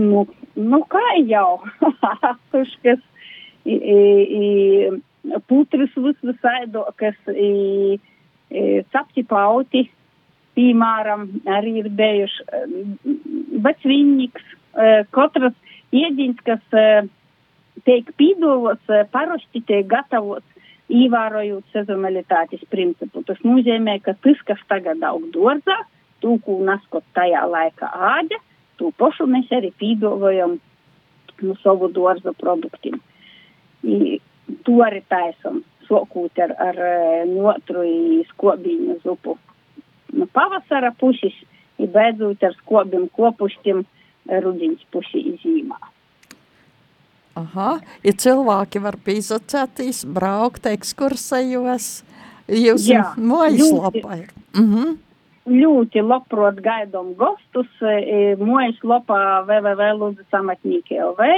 Nu, 0.00 0.24
nu 0.56 0.80
kā 0.92 1.06
jau, 1.26 1.60
tuškas, 2.52 3.00
i, 3.66 3.76
i, 3.76 4.44
putras 5.50 5.96
vis 5.96 6.20
visaidokas, 6.30 7.18
i, 7.32 7.98
sapti 8.92 9.24
pauti, 9.26 9.86
piemēram, 10.56 11.26
arī 11.52 11.78
ir 11.82 11.88
bijuši, 11.92 12.46
bet 13.64 13.80
svinniks, 13.82 14.44
katras 15.14 15.56
iediņas, 15.94 16.44
kas 16.46 17.10
tiek 17.86 18.12
pīdovots, 18.16 18.92
parasti 19.12 19.62
tiek 19.66 19.86
gatavots, 19.90 20.46
ievērojot 20.86 21.66
sezonalitātes 21.74 22.62
principu. 22.70 23.24
Tas 23.26 23.40
nozīmē, 23.42 23.98
ka 24.04 24.14
tas, 24.22 24.38
kas 24.46 24.60
tagad 24.70 25.02
aug 25.04 25.26
dārzā, 25.34 25.80
to, 26.22 26.36
ko 26.44 26.60
naskot 26.64 27.04
tajā 27.16 27.42
laikā 27.50 27.90
āda, 27.90 28.38
to 28.78 28.92
pašu 29.00 29.26
mēs 29.28 29.50
arī 29.56 29.72
pīdovojam 29.80 30.58
no 31.42 31.56
savu 31.60 31.90
dārza 31.92 32.32
produktiem. 32.38 33.00
I, 33.84 34.20
to 34.64 34.78
arī 34.84 35.02
taisam 35.10 35.64
sokūt 35.88 36.38
ar, 36.44 36.54
ar 36.68 36.80
notru 37.30 37.84
skobīņu 38.32 39.00
zupu 39.04 39.36
no 40.16 40.26
pavasara 40.32 40.92
puses, 41.00 41.34
i 41.78 41.86
beidzot 41.92 42.42
ar 42.46 42.54
skobiem 42.62 43.08
kopustiem 43.16 43.84
rudiņas 44.26 44.86
pusī 44.94 45.22
zīmā. 45.42 45.78
Aha, 47.36 47.72
ja 48.06 48.12
cilvēki 48.16 48.80
var 48.80 48.96
pīzacētīs, 49.04 50.06
braukt 50.08 50.68
ekskursējos, 50.70 51.90
jūs 52.48 52.86
mājaslapā 53.20 54.22
ir. 54.22 54.30
Mhm. 54.56 54.94
Ļoti 55.46 56.02
labprot 56.02 56.56
gaidām 56.58 57.12
gostus, 57.14 57.68
mūjas 58.40 58.80
lapā 58.82 59.46
www.lūdzasamatnīki.lv 59.46 61.28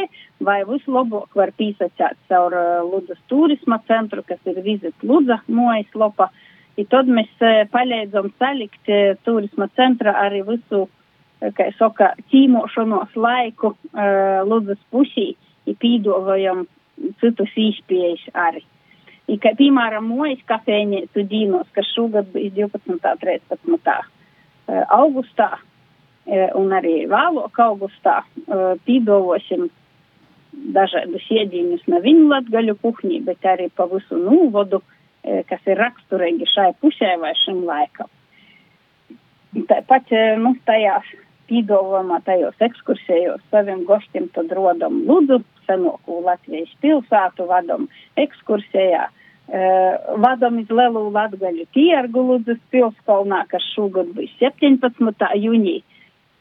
vai 0.48 0.64
vislabāk 0.64 1.36
var 1.36 1.52
pīsacēt 1.58 2.16
caur 2.30 2.56
Lūdzas 2.88 3.20
turisma 3.28 3.76
centru, 3.90 4.22
kas 4.24 4.40
ir 4.48 4.62
Vizit 4.64 4.96
Lūdza 5.04 5.42
mūjas 5.52 5.92
lapa. 5.92 6.30
I 6.80 6.86
tad 6.88 7.04
mēs 7.12 7.28
palīdzam 7.74 8.32
salikt 8.38 8.88
turisma 9.28 9.68
centra 9.76 10.16
arī 10.24 10.40
visu, 10.46 10.88
kā 11.42 11.68
saka, 11.76 12.14
tīmošanos 12.32 13.12
laiku 13.12 13.76
Lūdzas 13.92 14.80
pusī 14.88 15.36
i 15.68 15.76
pīdovojam 15.76 16.64
citus 17.20 17.52
īspējas 17.60 18.24
arī. 18.32 18.64
I, 19.28 19.36
kā, 19.36 19.52
piemēram, 19.58 20.06
mojas 20.08 20.40
kafejnīcu 20.48 21.24
dīnos, 21.28 21.68
kas 21.76 21.88
šogad 21.92 22.30
bija 22.32 22.48
12. 22.64 23.10
13. 23.20 23.96
augustā 24.96 25.50
un 26.28 26.72
arī 26.76 27.02
vēlāk 27.08 27.60
augustā 27.64 28.22
pīdovosim 28.86 29.68
dažādus 30.74 31.26
iedīņus 31.32 31.84
no 31.92 32.00
viņu 32.04 32.28
latgaļu 32.32 32.76
kuhņī, 32.82 33.20
bet 33.26 33.44
arī 33.46 33.68
pa 33.68 33.84
visu 33.92 34.16
nūvodu, 34.16 34.80
kas 35.48 35.68
ir 35.68 35.80
raksturīgi 35.80 36.48
šai 36.48 36.70
pusē 36.80 37.14
vai 37.20 37.34
šim 37.44 37.62
laikam. 37.68 38.08
Tāpat, 39.68 40.12
nu, 40.40 40.54
tajās 40.68 41.04
pīdolojumā 41.48 42.22
tajos 42.24 42.56
ekskursējos 42.64 43.44
saviem 43.52 43.84
goštiem, 43.88 44.28
tad 44.32 44.52
rodam 44.56 45.02
Ludu, 45.08 45.40
senoko 45.68 46.20
Latvijas 46.24 46.72
pilsētu, 46.82 47.46
vadam 47.48 47.86
ekskursējā, 48.20 49.06
uh, 49.08 49.17
vadam 49.48 50.58
iz 50.60 50.68
Lelu 50.68 51.06
Latgaļu 51.08 51.64
tiergu 51.72 52.20
Ludzas 52.20 52.58
pilskalnā, 52.72 53.46
kas 53.48 53.64
šogad 53.72 54.10
bija 54.16 54.50
17. 54.52 55.30
jūnija, 55.40 55.80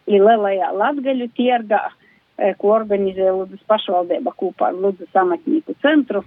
i 0.07 0.19
Lelajā 0.19 0.73
Latgaļu 0.75 1.29
tiergā, 1.37 1.81
uh, 1.87 2.51
ko 2.59 2.73
organizē 2.75 3.31
Ludzas 3.31 3.63
pašvaldība 3.69 4.33
kopā 4.39 4.71
ar 4.71 4.79
Ludzas 4.79 5.21
amatnieku 5.23 5.75
centru, 5.83 6.23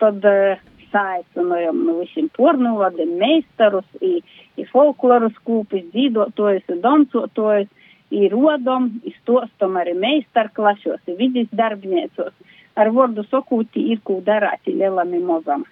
tad 0.00 0.24
uh, 0.24 0.60
saicinojam 0.92 1.84
no 1.86 1.98
visiem 2.00 2.28
pornovadiem 2.36 3.14
meistarus, 3.20 3.88
i, 4.00 4.20
i 4.60 4.66
folkloras 4.68 5.36
kūpis, 5.46 5.88
dzīvotojus, 5.94 6.66
i 6.68 6.80
dancotājus, 6.84 7.70
īrodom, 8.12 8.90
izstostom 9.08 9.78
arī 9.80 9.94
meistarklašos, 9.96 11.00
vidis 11.16 11.48
darbniecos. 11.56 12.34
Ar 12.76 12.90
vārdu 12.92 13.24
sakūti 13.28 13.86
ir, 13.92 14.02
ko 14.04 14.20
darāt 14.24 14.68
lielam 14.68 15.14
un 15.16 15.24
mozam. 15.28 15.64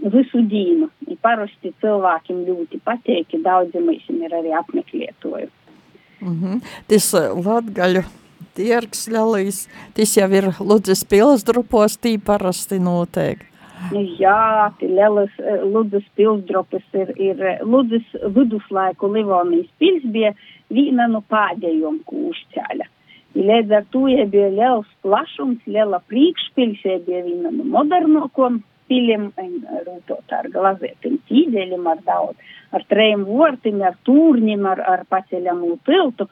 Visu 0.00 0.42
dīnu. 0.50 0.90
I 1.08 1.16
parasti 1.22 1.72
cilvēkiem 1.80 2.44
ļoti 2.46 2.80
patīk, 2.84 3.34
daudzi 3.42 3.82
mēs 3.82 4.06
ir 4.12 4.34
arī 4.34 4.52
apmeklētoju. 4.58 5.48
Mm 6.20 6.36
-hmm. 6.40 6.60
Tas 6.88 7.12
latgaļu 7.46 8.02
tirgs 8.54 9.08
ļalīs, 9.12 9.66
tas 9.94 10.16
jau 10.16 10.30
ir 10.32 10.48
Ludzes 10.60 11.04
pilsdrupos 11.04 11.98
tī 11.98 12.16
parasti 12.18 12.78
noteikti. 12.78 13.56
Nu, 13.92 14.00
jā, 14.18 14.72
lielas 14.80 15.32
Ludzes 15.62 16.04
pilsdropas 16.16 16.84
ir, 16.96 17.12
ir 17.20 17.42
Ludzes 17.62 18.06
viduslaiku 18.34 19.10
Livonijas 19.12 19.68
pils 19.78 20.06
bija 20.14 20.32
viena 20.72 21.06
no 21.12 21.20
pēdējiem, 21.20 22.00
ko 22.08 22.30
uzceļa. 22.30 22.88
Līdz 23.36 23.74
ar 23.76 23.84
to 23.92 24.06
ja 24.08 24.24
bija 24.32 24.48
liels 24.48 24.88
plašums, 25.04 25.60
liela 25.68 26.00
priekšpils, 26.08 26.80
ja 26.88 26.96
bija 27.04 27.20
viena 27.26 27.52
no 27.52 27.68
modernākajām 27.74 28.62
pilim, 28.90 29.30
rūtot 29.86 30.34
ar 30.36 30.48
glazētiem 30.52 31.18
tīdeļiem, 31.28 31.86
ar 31.90 32.02
daudz, 32.06 32.50
ar 32.74 32.84
trejiem 32.90 33.24
vortim, 33.28 33.82
ar 33.86 33.96
tūrņiem, 34.08 34.66
ar, 34.72 34.82
ar 34.94 35.04
paceļamu 35.10 35.76
tiltu. 35.86 36.28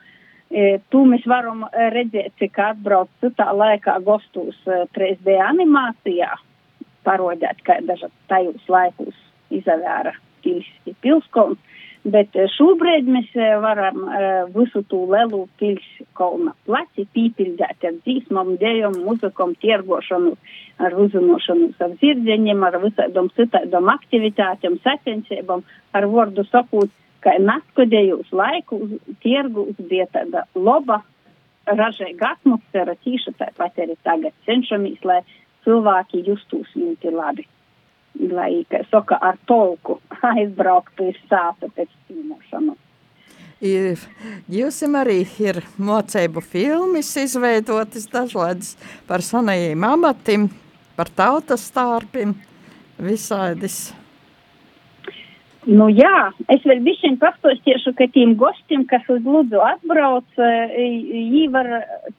E, 0.55 0.79
tu 0.93 1.03
mēs 1.09 1.25
varam 1.27 1.65
redzēt, 1.95 2.35
cik 2.39 2.59
atbrauc 2.63 3.11
citā 3.25 3.49
laikā 3.55 3.97
gostos 4.07 4.59
3D 4.95 5.39
animācijā, 5.43 6.31
parodēt, 7.05 7.65
kā 7.67 7.81
dažādi 7.85 8.15
tajos 8.31 8.69
laikos 8.71 9.17
izavēra 9.55 10.15
pilskons 11.03 11.59
Bet 12.05 12.37
eh, 12.37 12.51
šobrīd 12.53 13.07
mēs 13.09 13.31
eh, 13.33 13.55
varam 13.63 14.03
eh, 14.13 14.25
visu 14.53 14.83
to 14.91 15.07
lielu 15.09 15.47
pilskalna 15.61 16.53
placi 16.69 17.07
pīpildēt 17.17 17.87
ar 17.89 17.95
dzīsmam, 18.03 18.59
dejom, 18.61 18.99
muzikom, 19.07 19.55
tiergošanu, 19.63 20.35
ar 20.85 20.99
uzinošanu 21.01 21.71
ar 21.81 21.95
zirdziņiem, 22.03 22.67
ar 22.69 22.77
visādom 22.83 23.31
citādom 23.39 23.89
aktivitātiem, 23.95 24.77
sacensībām, 24.85 25.65
ar 25.97 26.09
vārdu 26.13 26.45
sakot, 26.51 26.93
ka 27.25 27.39
naskodējus 27.41 28.29
laiku 28.37 28.83
tirgus 29.25 29.81
bija 29.89 30.05
tāda 30.13 30.45
loba, 30.55 31.01
ražīga 31.65 32.35
atmosfēra, 32.35 32.99
tīša 33.01 33.33
tāpat 33.41 33.81
arī 33.81 33.97
tagad 34.05 34.37
cenšamies, 34.45 35.01
lai 35.09 35.23
cilvēki 35.65 36.27
justos 36.29 36.69
ļoti 36.77 37.17
labi 37.17 37.49
lai, 38.21 38.65
kā 38.71 38.83
saka, 38.91 39.19
ar 39.21 39.39
tolku 39.49 39.99
aizbrauktu 40.35 41.11
uz 41.13 41.21
sāta 41.29 41.71
pēc 41.75 41.91
cīnošanas. 42.09 42.81
Ir, 43.65 44.01
jūs 44.51 44.83
arī 44.85 45.23
ir 45.41 45.63
mocību 45.79 46.43
filmas 46.45 47.15
izveidotas 47.17 48.09
dažādas 48.13 48.75
par 49.09 49.23
sanajiem 49.25 49.85
amatiem, 49.89 50.49
par 50.99 51.09
tautas 51.09 51.65
stārpiem, 51.71 52.35
visādis. 52.99 53.95
Nu 55.65 55.87
jā, 55.89 56.35
es 56.53 56.61
vēl 56.69 56.83
bišķiņ 56.85 57.15
pastāstīšu, 57.23 57.95
ka 57.97 58.11
tiem 58.13 58.35
gostiem, 58.37 58.85
kas 58.85 59.07
uz 59.09 59.25
Ludzu 59.25 59.63
atbrauc, 59.65 60.29
jī 60.37 61.47
var 61.55 61.71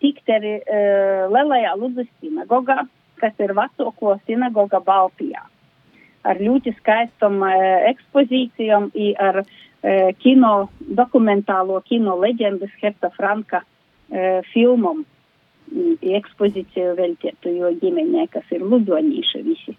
tikt 0.01 0.33
arī 0.33 0.57
uh, 0.63 1.27
Lelajā 1.29 1.75
Ludzas 1.77 2.09
sinagogā, 2.23 2.87
kas 3.21 3.37
ir 3.43 3.53
vecāko 3.53 4.17
sinagoga 4.25 4.81
Baltijā 4.81 5.45
ar 6.25 6.41
ļoti 6.41 6.73
skaistam 6.79 7.41
e, 7.45 7.55
ekspozīcijām, 7.91 8.89
ar 9.21 9.41
e, 9.41 10.13
kino, 10.21 10.53
dokumentālo 10.97 11.81
kino 11.85 12.17
leģendas 12.21 12.73
Herta 12.81 13.11
Franka 13.15 13.61
e, 13.61 14.41
filmam. 14.53 15.05
Ekspozīciju 16.05 16.93
veltietu 16.99 17.51
jo 17.55 17.71
ģimenē, 17.81 18.27
kas 18.33 18.49
ir 18.53 18.61
ludonīši 18.65 19.41
visi. 19.45 19.75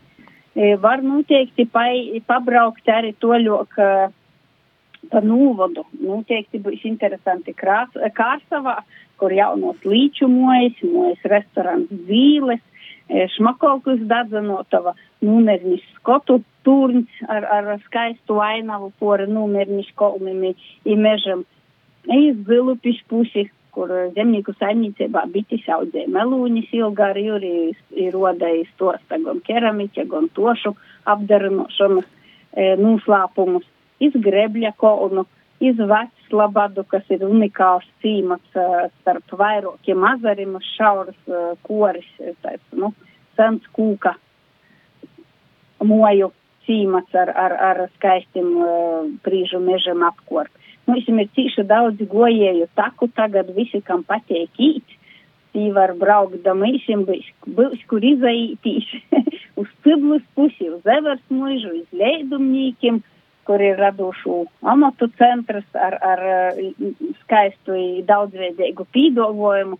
E, 0.57 0.75
var 0.83 1.03
noteikti 1.05 1.67
pai, 1.71 2.23
pabraukt 2.27 2.89
arī 2.91 3.13
toļok 3.23 3.79
e, 3.79 3.91
pa 5.11 5.23
nūvodu. 5.23 5.87
Noteikti 6.03 6.63
būs 6.63 6.87
interesanti 6.89 7.55
krās, 7.55 7.93
Kārsavā, 8.17 8.81
kur 9.21 9.33
jaunos 9.33 9.79
līču 9.87 10.29
mojas, 10.31 10.81
mojas 10.83 11.29
restorāns 11.31 11.93
Zīles, 12.09 12.65
šmakolkus 13.37 14.01
dadzenotava, 14.11 14.97
numernis 15.25 15.85
skotu 15.97 16.41
turns 16.65 17.09
ar, 17.29 17.45
ar 17.45 17.69
skaistu 17.87 18.41
ainavu 18.43 18.93
pori 18.99 19.27
numernis 19.31 19.89
kolmimi 19.95 20.55
i 20.85 20.97
mežam. 20.97 21.45
Iz 22.07 22.37
zilupiš 22.47 23.03
pusi, 23.11 23.47
kur 23.75 23.91
zemnieku 24.17 24.55
saimniecībā 24.57 25.27
bitis 25.33 25.67
audzēja 25.69 26.09
melūņas 26.13 26.75
ilgāri 26.79 27.27
jūri, 27.27 27.55
ir 27.93 28.15
rodējis 28.15 28.71
tos 28.81 29.01
gan 29.11 29.41
keramiķa, 29.49 30.07
gan 30.13 30.29
tošu 30.37 30.73
apdarinošanas 31.13 32.07
e, 32.07 32.77
noslēpumus, 32.81 33.67
iz 34.01 34.17
grebļa 34.29 34.73
kolnu, 34.81 35.27
iz 35.61 35.77
vecs 35.77 36.33
labadu, 36.33 36.85
kas 36.89 37.05
ir 37.13 37.25
unikāls 37.25 37.87
cīmats 38.03 38.59
uh, 38.59 38.89
starp 39.01 39.31
vairākiem 39.41 40.03
azarim, 40.05 40.59
šauras 40.75 41.17
uh, 41.31 41.55
koris, 41.65 42.09
tāds, 42.45 42.65
nu, 42.77 42.91
sens 43.39 43.65
kūka 43.77 44.17
moju 45.85 46.33
cīmats 46.67 47.15
ar, 47.15 47.31
ar, 47.31 47.57
ar 47.71 47.83
skaistiem 47.97 48.53
uh, 48.59 49.09
brīžu 49.25 49.61
mežam 49.63 50.03
apkort. 50.07 50.53
Mums 50.87 51.09
ir 51.11 51.29
cīši 51.35 51.67
daudz 51.67 52.03
gojēju 52.11 52.69
taku, 52.79 53.09
tagad 53.15 53.51
visi, 53.57 53.81
kam 53.83 54.05
patīk 54.07 54.61
īt, 54.63 54.97
tī 55.55 55.71
var 55.75 55.95
braukt 55.99 56.39
damīšiem, 56.45 57.03
būs 57.57 57.83
kur 57.91 58.05
izaītīs 58.05 58.87
uz 59.61 59.69
Ciblus 59.83 60.23
pusi, 60.37 60.71
uz 60.71 60.87
Evers 60.87 61.23
muižu, 61.33 61.73
uz 61.81 62.01
Leidumnīkiem, 62.01 63.03
kur 63.47 63.63
ir 63.63 63.79
radušu 63.79 64.45
amatu 64.67 65.09
centrs 65.19 65.67
ar, 65.79 65.97
ar 66.03 66.23
skaistu 67.23 67.79
daudzveidīgu 68.07 68.87
pīdolojumu. 68.95 69.79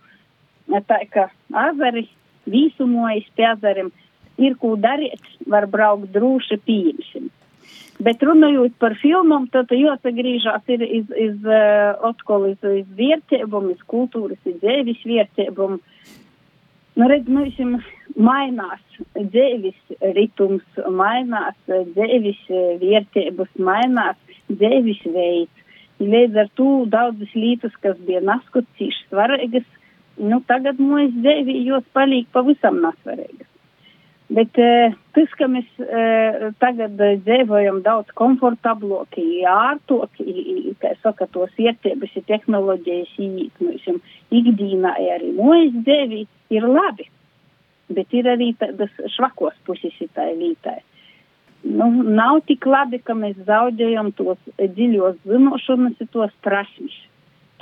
Tā 0.87 1.01
kā 1.11 1.29
azari 1.67 2.07
vīsumojas 2.51 3.27
pie 3.39 3.47
azariem 3.51 3.91
ir 4.39 4.57
ko 4.61 4.75
darīt, 4.81 5.23
var 5.47 5.67
braukt 5.71 6.13
droši 6.15 6.61
pieņemsim. 6.67 7.31
Bet 8.03 8.21
runājot 8.21 8.75
par 8.81 8.93
filmām, 9.01 9.47
tad 9.49 9.71
jāsagrīžās 9.73 10.67
ir 10.75 10.83
iz, 10.85 11.07
iz, 11.17 11.37
uh, 11.49 11.95
atkal 12.11 12.51
iz, 12.51 12.59
iz 12.83 12.89
vērtībām, 12.99 13.71
iz 13.73 13.81
kultūras, 13.89 14.41
iz 14.45 14.59
dzēvis 14.61 15.01
vērtībām. 15.09 15.79
Nu, 16.97 17.09
redz, 17.09 17.29
mēs 17.29 17.57
mainās 18.17 18.83
dzēvis 19.17 19.97
ritums, 20.17 20.65
mainās 20.93 21.57
dzēvis 21.69 22.45
vērtības, 22.85 23.57
mainās 23.57 24.21
dzēvis 24.53 25.03
veids. 25.17 25.65
Līdz 25.97 26.37
ar 26.43 26.49
to 26.61 26.71
daudzas 26.93 27.33
lietas, 27.33 27.73
kas 27.81 27.97
bija 28.05 28.21
naskucīši 28.21 29.07
svarīgas, 29.09 29.69
nu, 30.21 30.43
tagad 30.49 30.81
mūsu 30.81 31.15
dzēvi 31.25 31.63
jos 31.65 31.85
palīk 31.97 32.29
pavisam 32.37 32.83
nasvarīgas. 32.85 33.49
Bet 34.27 34.59
uh, 34.59 34.95
tas, 35.15 35.35
ka 35.39 35.47
mēs 35.47 35.67
uh, 35.79 36.49
tagad 36.59 36.99
uh, 36.99 37.13
dzīvojam 37.23 37.79
daudz 37.85 38.11
komfortablāk, 38.19 39.21
ārtāk, 39.47 40.19
kā 40.83 40.91
saka, 40.99 41.29
tos 41.31 41.53
ietības, 41.63 42.17
tehnoloģijas, 42.27 43.13
īstenībā 43.23 43.95
ikdienā 44.35 44.97
arī 45.15 45.31
mūsu 45.37 45.85
dzīvi 45.87 46.25
ir 46.59 46.67
labi. 46.67 47.07
Bet 47.95 48.11
ir 48.19 48.27
arī 48.33 48.51
tādas 48.59 48.91
švakos 49.15 49.55
puses 49.67 49.95
tā 50.19 50.27
lītai. 50.35 50.81
Nu, 51.63 51.87
nav 52.03 52.41
tik 52.51 52.67
labi, 52.67 52.99
ka 52.99 53.15
mēs 53.15 53.39
zaudējam 53.47 54.11
tos 54.19 54.39
dziļos 54.59 55.23
zinošanas, 55.23 56.03
tos 56.11 56.35
prasmes, 56.43 56.99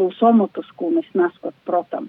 tos 0.01 0.17
omotus, 0.25 0.69
ko 0.81 0.91
mēs 0.97 1.13
naskot, 1.13 1.57
protams. 1.69 2.09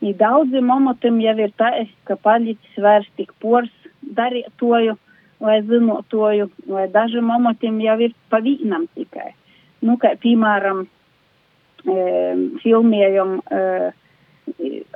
I 0.00 0.14
daudziem 0.16 0.72
omotam 0.72 1.20
jau 1.20 1.36
ir 1.36 1.52
tā, 1.60 1.68
ka 2.08 2.16
palicis 2.16 2.80
vairs 2.80 3.08
tik 3.20 3.34
pors 3.44 3.72
darītoju 4.02 4.96
vai 5.40 5.60
zinotoju, 5.64 6.50
vai 6.68 6.88
dažiem 6.92 7.30
omatiem 7.32 7.80
jau 7.80 7.96
ir 8.04 8.16
pa 8.28 8.42
vīnam 8.44 8.86
tikai. 8.96 9.32
Nu, 9.80 9.96
kā 10.00 10.12
piemēram, 10.20 10.84
e, 11.88 12.02
filmējam 12.60 13.38
e, 13.40 13.62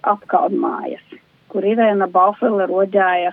apkalmājas, 0.04 1.16
kur 1.48 1.64
Irēna 1.64 2.10
Baufela 2.12 2.68
rodāja 2.68 3.32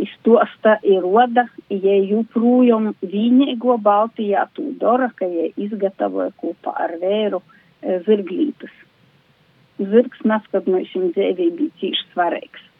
izstosta 0.00 0.78
ir 0.82 1.04
roda, 1.04 1.46
ja 1.70 1.96
joprojām 2.08 2.94
vienīgo 3.02 3.76
Baltijā 3.82 4.48
tū 4.56 4.72
dara, 4.80 5.10
ka 5.18 5.28
ja 5.28 5.50
izgatavoja 5.60 6.32
kopā 6.40 6.74
ar 6.86 6.96
vēru 7.02 7.42
e, 7.44 8.00
zirglītus. 8.08 8.72
Zirgs 9.78 10.22
naskot 10.24 10.70
no 10.70 10.80
šim 10.88 11.10
dzēvī 11.14 11.50
bija 11.58 11.80
cīši 11.82 12.08
svarīgs. 12.14 12.70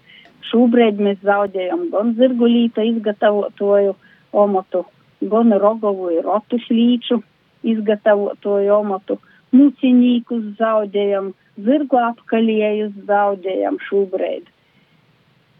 Šobrīd 0.51 1.01
mēs 1.01 1.21
zaudējam 1.25 1.89
gan 1.93 2.13
zirgulīta 2.19 2.85
izgatavotoju 2.85 3.95
omotu, 4.33 4.85
gan 5.21 5.55
rogovu 5.63 6.11
ir 6.13 6.27
rotu 6.27 6.61
šlīču 6.67 7.23
izgatavotoju 7.65 8.75
omotu. 8.75 9.21
mucinīkus 9.55 10.57
zaudējam, 10.59 11.33
zirgu 11.63 12.01
apkalējus 12.03 12.95
zaudējam 13.07 13.79
šobrīd. 13.89 14.49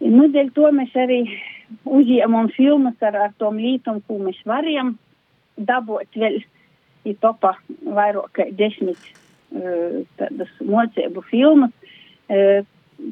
Nu, 0.03 0.27
dēļ 0.35 0.51
to 0.57 0.71
mēs 0.75 0.97
arī 0.99 1.21
uzņēmām 1.87 2.51
filmas 2.57 2.99
ar, 3.07 3.17
ar 3.29 3.33
tom 3.39 3.61
lītum, 3.63 4.03
ko 4.09 4.19
mēs 4.27 4.41
varējām 4.49 4.97
dabūt 5.71 6.19
vēl 6.19 6.41
ir 7.09 7.19
topā 7.23 7.55
vairāk 7.85 8.33
kā 8.37 8.49
desmit 8.59 8.99
uh, 9.55 10.03
tādas 10.19 10.51
mocību 10.61 11.25
filmas. 11.31 11.73
Uh, 12.29 12.67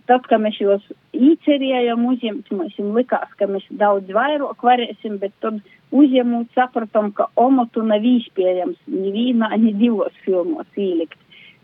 tad, 0.09 0.26
kad 0.28 0.40
mēs 0.42 0.59
jūs 0.61 0.85
īcerējām 1.16 2.05
uzņemt, 2.12 2.52
mums 2.57 2.78
likās, 2.96 3.33
ka 3.38 3.48
mēs 3.50 3.64
daudz 3.81 4.11
vairāk 4.12 4.62
varēsim, 4.64 5.18
bet 5.22 5.35
tad 5.44 5.61
uzņemot 5.92 6.52
sapratam, 6.57 7.12
ka 7.16 7.28
omotu 7.37 7.85
nav 7.87 8.05
īspējams 8.07 8.78
nevienā, 8.88 9.52
ne 9.57 9.74
divos 9.78 10.14
filmos 10.24 10.68
ielikt. 10.76 11.18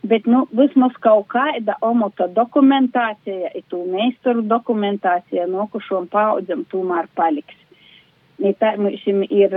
Bet, 0.06 0.28
nu, 0.30 0.44
vismaz 0.54 0.94
kaut 1.02 1.26
kāda 1.32 1.74
omota 1.82 2.28
dokumentācija, 2.30 3.50
itu 3.58 3.80
meistaru 3.90 4.44
dokumentācija 4.46 5.48
nokušom 5.50 6.06
paudzam 6.12 6.62
tomēr 6.70 7.08
paliks. 7.18 7.56
Ja 8.38 8.52
tā 8.54 8.76
mums 8.78 9.02
ir 9.34 9.54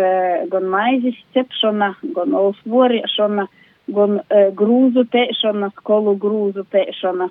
gan 0.49 0.65
maizes 0.65 1.19
cepšana, 1.35 1.93
gan 2.15 2.33
olas 2.33 2.57
voriešana, 2.65 3.45
gan 3.93 4.17
uh, 4.17 4.47
grūzu 4.57 5.05
pēšana, 5.13 5.69
skolu 5.77 6.15
grūzu 6.17 6.65
pēšana. 6.73 7.29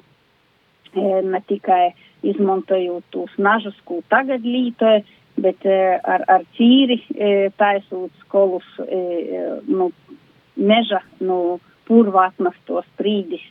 E, 0.91 1.23
ne 1.23 1.39
tikai 1.47 1.93
izmantojot 2.27 3.05
tos 3.15 3.31
nažus, 3.39 3.77
ko 3.87 4.01
tagad 4.11 4.43
lītoja, 4.43 5.05
bet 5.41 5.63
e, 5.63 5.77
ar, 6.03 6.25
ar 6.27 6.45
cīri 6.57 6.99
e, 7.15 7.29
taisot 7.61 8.11
skolus, 8.25 8.67
e, 8.83 8.99
nu, 9.71 9.91
meža, 10.59 11.01
nu, 11.23 11.61
purvātnas 11.87 12.59
tos 12.67 12.87
sprīdis, 12.95 13.45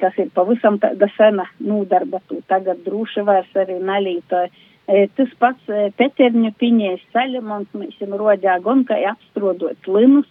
kas 0.00 0.18
ir 0.18 0.32
pavisam 0.34 0.80
tāda 0.82 1.06
sena 1.16 1.46
nūdarba, 1.62 2.20
tu 2.26 2.40
tagad 2.50 2.82
droši 2.86 3.24
vairs 3.26 3.56
arī 3.62 3.78
nalītoja. 3.82 4.50
E, 4.90 5.06
tas 5.16 5.30
pats 5.38 5.70
e, 5.70 5.84
Peterņu 5.98 6.50
piņēs 6.58 7.04
Saļamons 7.14 7.76
mēs 7.78 8.00
jam 8.02 8.16
rodjā 8.18 8.56
gan 8.64 8.82
kā 8.88 8.98
apstrodot 9.12 9.86
linus, 9.86 10.26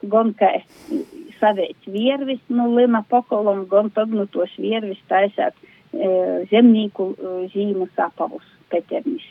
gan 0.00 0.32
kā 0.32 0.54
savēt 1.42 1.84
viervis 1.92 2.40
nu, 2.48 2.70
lina 2.78 3.04
pokolom, 3.08 3.66
gan 3.68 3.92
tad 3.92 4.16
nu 4.16 4.24
tos 4.32 4.56
viervis 4.56 5.00
taisāt 5.12 5.52
E, 5.60 5.70
zemnieku 5.92 7.10
zīmes 7.52 7.98
apavus 7.98 8.46
Peternis. 8.70 9.24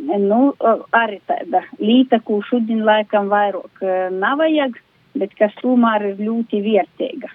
Nu, 0.00 0.54
arī 0.96 1.18
tāda 1.28 1.62
līta, 1.80 2.20
ko 2.24 2.40
šodien 2.46 2.84
laikam 2.86 3.28
vairāk 3.32 3.82
nav 4.16 4.40
vajag, 4.40 4.78
bet 5.18 5.34
kas 5.36 5.54
tomēr 5.60 6.12
ir 6.12 6.22
ļoti 6.24 6.60
vērtīga. 6.64 7.30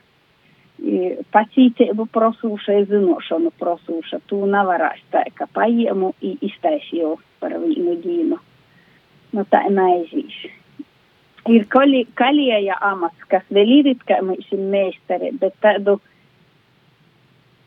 Pacītību 1.31 2.08
prosūša, 2.12 2.79
zinošanu 2.89 3.51
prosūša, 3.60 4.19
tu 4.29 4.41
nevarēs 4.49 5.03
tā, 5.13 5.23
ka 5.38 5.47
paēmu 5.55 6.13
i 6.21 6.36
iztaisīju 6.49 7.15
par 7.39 7.55
vienu 7.62 7.95
dienu. 8.01 8.41
Nu, 9.36 9.45
tā 9.51 9.65
neaizīs. 9.69 10.36
Ir 11.51 11.67
kalieja 11.69 12.77
amats, 12.81 13.29
kas 13.29 13.45
vēl 13.53 13.71
ir, 13.77 13.93
kā 14.08 14.21
mēs 14.25 14.41
esam 14.47 14.67
meistari, 14.73 15.31
bet 15.39 15.58
tādu. 15.62 15.99
Uh, 15.99 16.12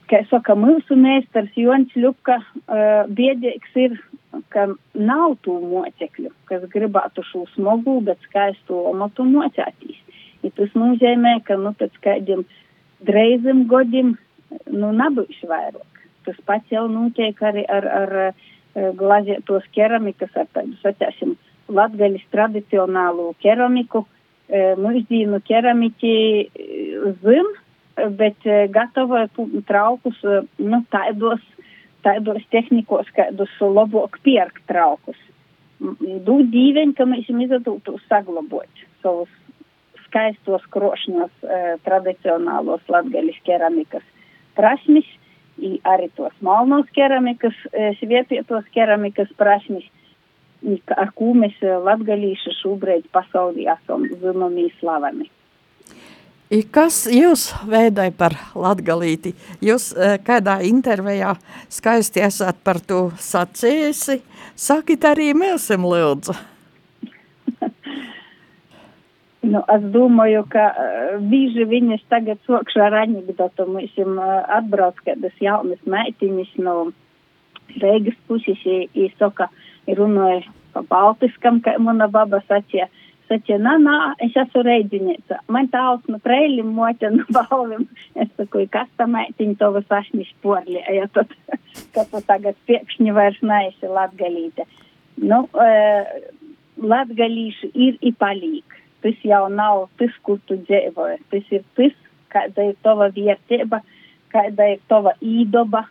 kā 0.08 0.22
saka, 0.30 0.56
mūsu 0.58 0.96
meistars 0.98 1.54
Jons 1.58 1.92
Ļuka 1.98 2.38
uh, 2.40 3.08
biedīgs 3.08 3.76
ir, 3.80 3.96
ka 4.52 4.66
nav 4.94 5.36
tū 5.44 5.56
mocekļu, 5.62 6.30
kas 6.50 6.64
gribētu 6.72 7.24
šo 7.30 7.44
smogu, 7.54 7.98
bet 8.06 8.20
skaistu 8.28 8.78
omatu 8.90 9.26
mocētīs. 9.28 9.98
I 10.44 10.52
tas 10.54 10.74
nozīmē, 10.78 11.38
ka, 11.46 11.58
nu, 11.60 11.72
pēc 11.78 11.96
kādiem 12.04 12.44
dreizim 13.04 13.66
godim, 13.70 14.16
nu, 14.70 14.92
nebūs 14.96 15.40
vairāk. 15.48 16.02
Tas 16.28 16.38
pats 16.46 16.72
jau 16.72 16.86
notiek 16.92 17.38
arī 17.44 17.64
ar, 17.68 17.88
ar, 18.02 18.16
ar 18.26 18.32
uh, 18.32 18.92
glazētos 18.98 19.66
keramikas, 19.76 20.34
ar 20.36 20.48
tādu, 20.54 20.76
sacēsim, 20.84 21.36
latgaļas 21.68 22.28
tradicionālu 22.34 23.32
keramiku. 23.44 24.06
Uh, 24.48 24.76
mūsdienu 24.80 25.42
keramiķi 25.44 26.12
uh, 26.48 27.08
zin, 27.24 27.56
bet 28.18 28.46
eh, 28.46 28.66
gatavoja 28.70 29.28
traukus 29.66 30.18
eh, 30.24 30.44
nu, 30.58 30.82
tādos, 30.92 31.42
tādos 32.06 32.44
tehnikos, 32.52 33.10
kādus 33.16 33.52
labāk 33.60 34.20
pierkt 34.24 34.62
traukus. 34.70 35.18
Dūt 35.78 36.50
dīveņi, 36.52 36.96
ka 36.98 37.06
mēs 37.06 37.28
jums 37.30 37.46
izdodētu 37.46 37.98
saglabot 38.08 38.86
savus 39.02 39.30
skaistos 40.08 40.64
krošņos 40.74 41.46
eh, 41.46 41.70
tradicionālos 41.86 42.82
latgaļas 42.90 43.38
keramikas 43.46 44.06
prasmes, 44.58 45.06
arī 45.86 46.06
tos 46.14 46.34
malnos 46.42 46.86
keramikas, 46.94 47.54
svietietos 47.98 48.66
keramikas 48.74 49.30
prasmes, 49.38 49.86
ar 50.94 51.10
ko 51.18 51.32
mēs 51.34 51.58
latgaļīši 51.62 52.54
šobrīd 52.60 53.10
pasaulī 53.14 53.66
esam 53.70 54.06
zināmi 54.22 54.68
slavami. 54.78 55.26
I 56.48 56.62
kas 56.64 57.02
jūs 57.12 57.50
veidai 57.68 58.08
par 58.16 58.32
latgalīti? 58.56 59.34
Jūs 59.60 59.90
e, 59.92 60.14
kādā 60.24 60.54
intervijā 60.64 61.34
skaisti 61.68 62.22
esat 62.24 62.62
par 62.64 62.80
to 62.80 63.10
sacījusi. 63.20 64.22
Sakit 64.56 65.04
arī 65.04 65.34
mēsim 65.36 65.84
lūdzu. 65.84 66.32
nu, 69.52 69.60
es 69.60 69.84
domāju, 69.92 70.46
ka 70.48 70.70
uh, 70.72 71.12
bieži 71.20 71.68
viņas 71.68 72.08
tagad 72.08 72.40
sokšu 72.48 72.80
ar 72.86 72.96
anekdotu. 73.02 73.68
Mēs 73.68 73.92
jums 74.00 74.16
uh, 74.16 74.40
atbrauc 74.56 74.96
kādas 75.04 75.36
jaunas 75.44 75.84
meitiņas 75.84 76.56
no 76.64 76.78
Reigas 77.76 78.16
puses, 78.24 78.64
i 78.64 79.10
saka, 79.20 79.50
runāja 79.84 80.48
pa 80.72 80.80
baltiskam, 80.88 81.60
kā 81.60 81.76
mana 81.76 82.08
baba 82.08 82.40
sacīja. 82.48 82.88
Saķi, 83.28 83.58
nā, 83.60 83.74
nā, 83.82 83.94
es 84.24 84.32
esmu 84.40 84.62
reidzinīca. 84.64 85.42
Man 85.52 85.66
tāls 85.68 86.06
no 86.08 86.16
preilim 86.24 86.70
moķa 86.76 87.10
no 87.12 87.26
balvim. 87.36 87.84
Es 88.16 88.30
saku, 88.38 88.64
kas 88.72 88.88
tam 88.96 89.12
meitiņ 89.16 89.54
to 89.60 89.68
vas 89.74 89.96
ašņi 89.98 90.24
šporli, 90.30 90.80
ja 90.96 91.04
tad, 91.12 91.34
ka 91.94 92.06
tu 92.08 92.22
tagad 92.28 92.56
piekšņi 92.70 93.12
vairs 93.16 93.40
neesi 93.44 93.90
latgalīte. 93.92 94.64
Nu, 95.20 95.42
e, 95.60 95.68
latgalīši 96.80 97.72
ir 97.74 97.98
i 98.00 98.14
palīk. 98.16 98.78
Tas 99.04 99.20
jau 99.26 99.44
nav 99.52 99.84
tas, 100.00 100.14
kur 100.24 100.40
tu 100.48 100.56
dzīvoji. 100.64 101.20
Tas 101.30 101.52
ir 101.54 101.66
tas, 101.76 101.94
kāda 102.32 102.70
ir 102.70 102.80
tava 102.86 103.10
vērtība, 103.14 103.82
kāda 104.32 104.72
ir 104.72 104.80
tava 104.88 105.12
īdoba, 105.20 105.84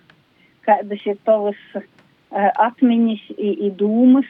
kādas 0.67 1.05
ir 1.07 1.15
tavas 1.25 1.59
uh, 1.77 1.85
atmiņas 2.35 3.23
i, 3.37 3.53
i 3.67 3.71
dūmas 3.79 4.27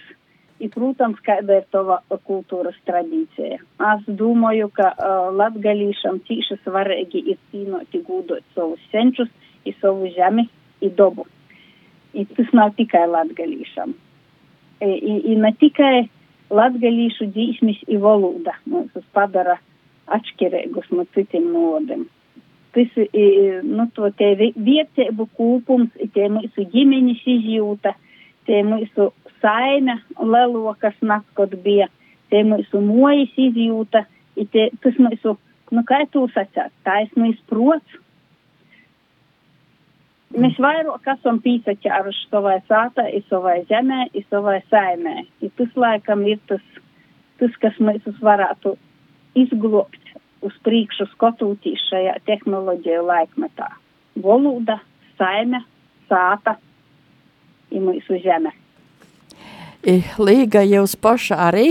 i, 0.59 0.69
protams, 0.73 1.19
kāda 1.25 1.59
ir 1.61 1.65
tava 1.73 1.99
kultūras 2.27 2.77
tradīcija. 2.89 3.59
Es 3.91 4.07
domāju, 4.19 4.69
ka 4.73 4.91
uh, 4.93 5.29
latgalīšam 5.37 6.21
tīši 6.27 6.59
svarīgi 6.63 7.23
ir 7.33 7.39
cīnoti 7.51 8.01
gūdot 8.07 8.45
savus 8.55 8.81
senčus, 8.91 9.29
i 9.67 9.73
savu 9.81 10.09
žemi, 10.15 10.47
i 10.81 10.89
dobu. 10.89 11.27
I 12.17 12.25
tas 12.33 12.49
nav 12.55 12.73
tikai 12.77 13.05
latgalīšam. 13.11 13.93
I, 14.81 14.91
i, 14.93 15.15
i 15.33 15.37
ne 15.37 15.51
tikai 15.59 16.07
latgalīšu 16.53 17.31
dzīsmis 17.33 17.81
i 17.91 17.97
valoda 18.01 18.55
mums 18.65 18.93
padara 19.13 19.57
atšķirīgus 20.15 20.93
no 20.95 21.05
citiem 21.13 21.49
novadiem. 21.51 22.05
Tas, 22.75 22.93
i, 22.97 23.25
nu, 23.65 23.87
vietēbu 23.89 25.27
kūpums, 25.37 25.93
tie 26.13 26.27
mūsu 26.31 26.67
ģimeņas 26.73 27.23
izjūta, 27.33 27.93
tie 28.47 28.61
mūsu 28.63 29.09
saime 29.41 29.99
lelo, 30.19 30.73
kas 30.81 30.95
nakot 31.01 31.53
bija, 31.63 31.87
te 32.31 32.43
mūsu 32.47 32.81
mojas 32.83 33.33
izjūta, 33.39 34.03
te, 34.53 34.67
tas 34.83 34.99
mūsu, 35.01 35.37
nu 35.73 35.83
kā 35.87 36.03
tu 36.11 36.25
sacāt, 36.33 36.73
taisnīs 36.87 37.39
prots. 37.49 38.01
Mēs 40.37 40.57
vairāk 40.59 41.07
esam 41.13 41.39
pīsaķāruši 41.41 42.27
savai 42.27 42.57
sātā, 42.67 43.07
i 43.07 43.23
savai 43.29 43.61
zemē, 43.69 44.09
i 44.11 44.25
savai 44.27 44.59
saimē. 44.67 45.21
I 45.41 45.49
tas 45.55 45.71
laikam 45.79 46.25
ir 46.27 46.41
tas, 46.51 46.63
tas 47.39 47.55
kas 47.63 47.79
mēs 47.79 48.03
varētu 48.19 48.75
izglobt 49.39 50.11
uz 50.43 50.53
priekšu 50.67 51.07
skatoties 51.13 51.81
šajā 51.87 52.17
tehnoloģiju 52.27 53.07
laikmetā. 53.07 53.71
Valoda, 54.21 54.81
saime, 55.17 55.63
sāta 56.11 56.57
i 57.71 57.81
mūsu 57.83 58.19
zeme. 58.23 58.53
Līga 59.85 60.63
jūs 60.65 60.95
paši 60.99 61.35
arī 61.37 61.67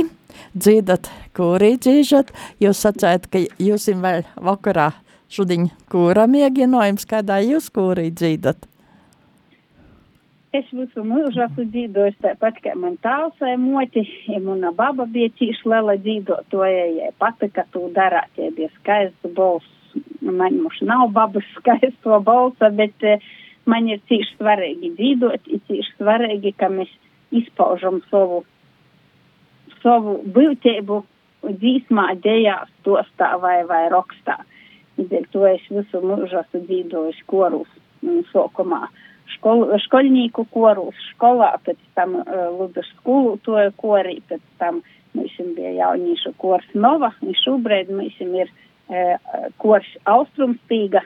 dziedat, 0.54 1.10
kūrī 1.36 1.74
dzīžat. 1.80 2.30
Jūs 2.62 2.84
sacējat, 2.84 3.26
ka 3.32 3.42
jūs 3.58 3.88
vēl 3.90 4.24
vakarā 4.36 4.92
šodien 5.28 5.70
kūra 5.90 6.28
mēģinājums, 6.30 7.06
kādā 7.10 7.40
jūs 7.44 7.68
kūrī 7.74 8.10
dzīdat. 8.14 8.68
Es 10.56 10.68
visu 10.72 11.02
mūžu 11.04 11.42
esmu 11.44 11.66
dzīvojis 11.68 12.16
tāpat, 12.24 12.62
kā 12.64 12.72
man 12.78 12.94
tāls 13.04 13.34
vai 13.42 13.58
moti, 13.60 14.06
ja 14.30 14.38
mana 14.40 14.70
baba 14.72 15.04
bija 15.04 15.28
tīši 15.36 15.68
lela 15.68 15.98
dzīvotoja, 16.00 16.84
ja 16.96 17.10
patika 17.20 17.66
to 17.74 17.90
darāt, 17.92 18.30
ja 18.40 18.48
bija 18.56 18.70
skaists 18.78 19.34
balss 19.36 19.74
man 20.20 20.56
mums 20.62 20.80
nav 20.80 21.08
babas 21.12 21.44
skaisto 21.56 22.20
balsa, 22.20 22.70
bet 22.70 23.04
uh, 23.04 23.22
man 23.66 23.88
ir 23.90 24.00
cīši 24.10 24.36
svarīgi 24.36 24.92
dzīvot, 24.98 25.50
ir 25.52 25.62
cīši 25.68 25.96
svarīgi, 25.98 26.54
ka 26.60 26.70
mēs 26.72 26.92
izpaužam 27.34 28.00
savu, 28.10 28.44
savu 29.82 30.18
būtību 30.34 31.02
dzīsmā, 31.46 32.10
dejās, 32.24 32.70
tostā 32.86 33.36
vai, 33.42 33.60
vai 33.68 33.86
rokstā. 33.92 34.38
Dēļ 34.96 35.26
to 35.32 35.44
es 35.48 35.64
visu 35.70 36.00
mūžu 36.00 36.40
esmu 36.40 36.62
dzīvojis 36.68 37.18
korus 37.28 37.68
sokumā. 38.32 38.86
Škol, 39.36 39.66
školnieku 39.82 40.46
korus 40.54 40.96
skolā, 41.10 41.56
pēc 41.66 41.80
tam 41.98 42.20
uh, 42.20 42.46
Ludas 42.54 42.86
skolu 42.94 43.36
to 43.44 43.58
korī, 43.80 44.20
pēc 44.30 44.42
tam 44.60 44.80
mums 45.16 45.34
bija 45.56 45.72
jauniešu 45.74 46.32
kors 46.38 46.66
Nova, 46.74 47.10
un 47.24 47.34
šobrīd 47.42 47.90
mums 47.90 48.16
ir 48.22 48.48
uh, 48.48 49.18
kors 49.58 49.88
Austrumspīga, 50.06 51.02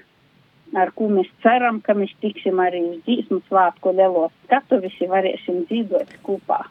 ar 0.78 0.92
ko 0.94 1.08
mēs 1.10 1.30
ceram, 1.42 1.80
ka 1.80 1.94
mēs 1.98 2.12
tiksim 2.22 2.60
arī 2.62 2.82
uz 2.92 3.00
dzīsmu 3.06 3.42
svātku 3.48 3.94
lielos 3.96 4.34
skatu, 4.44 4.78
visi 4.84 5.08
varēsim 5.10 5.64
dzīvot 5.70 6.20
kopā 6.26 6.64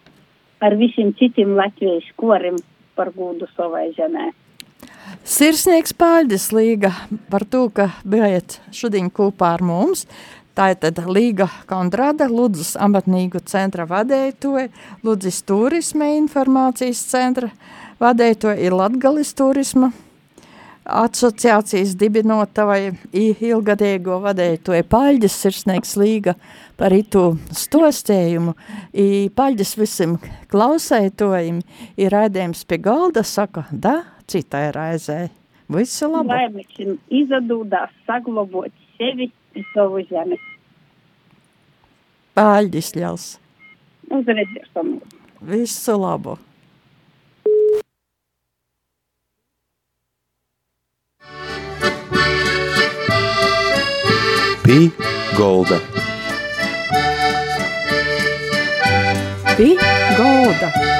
ar 0.59 0.75
visiem 0.75 1.13
citiem 1.19 1.55
Latvijas 1.55 2.07
korim 2.19 2.59
par 2.95 3.13
gūdu 3.15 3.47
savai 3.55 3.89
zemē. 3.97 4.29
Sirsnieks 5.27 5.93
Pāļģis 5.97 6.49
Līga 6.55 6.91
par 7.31 7.45
to, 7.47 7.67
ka 7.73 7.89
bijat 8.07 8.59
šodien 8.75 9.09
kopā 9.11 9.55
ar 9.57 9.63
mums. 9.65 10.05
Tā 10.55 10.73
ir 10.73 10.79
tad 10.83 10.99
Līga 11.07 11.47
Kondrada, 11.69 12.27
Ludzas 12.27 12.73
amatnīgu 12.79 13.39
centra 13.47 13.85
vadētoja, 13.87 14.67
Ludzas 15.07 15.39
turisma 15.47 16.09
informācijas 16.17 17.03
centra 17.07 17.51
vadētoja, 18.01 18.57
ir 18.59 18.75
Latgalis 18.75 19.31
turisma 19.37 19.93
asociācijas 20.89 21.95
dibinotavai 21.99 22.91
ilgadēgo 23.13 24.19
vadētoja 24.23 24.85
Paļģis 24.89 25.37
sirsnieks 25.43 25.95
Līga 25.99 26.35
par 26.79 26.93
itu 26.95 27.33
stostējumu. 27.55 28.55
I 28.93 29.29
Paļģis 29.35 29.75
visam 29.79 30.17
klausētojim 30.51 31.61
ir 31.99 32.15
raidījums 32.15 32.65
pie 32.65 32.79
galda, 32.83 33.23
saka, 33.23 33.65
da, 33.71 34.01
citai 34.29 34.69
raizē. 34.75 35.27
Visu 35.69 36.09
labu. 36.09 36.33
Lai 36.33 36.47
mēs 36.49 36.97
izadūdās 37.13 37.93
saglabot 38.07 38.73
sevi 38.97 39.29
un 39.55 39.67
savu 39.75 40.01
zemi. 40.09 40.39
Paļģis 42.39 42.93
ļaus. 42.97 43.31
Uz 44.09 44.29
redzēšanu. 44.39 45.01
Visu 45.45 45.97
labu. 45.99 46.39
Pī 54.69 54.91
Golda. 55.35 55.79
Pī 59.57 59.75
Golda. 60.15 60.98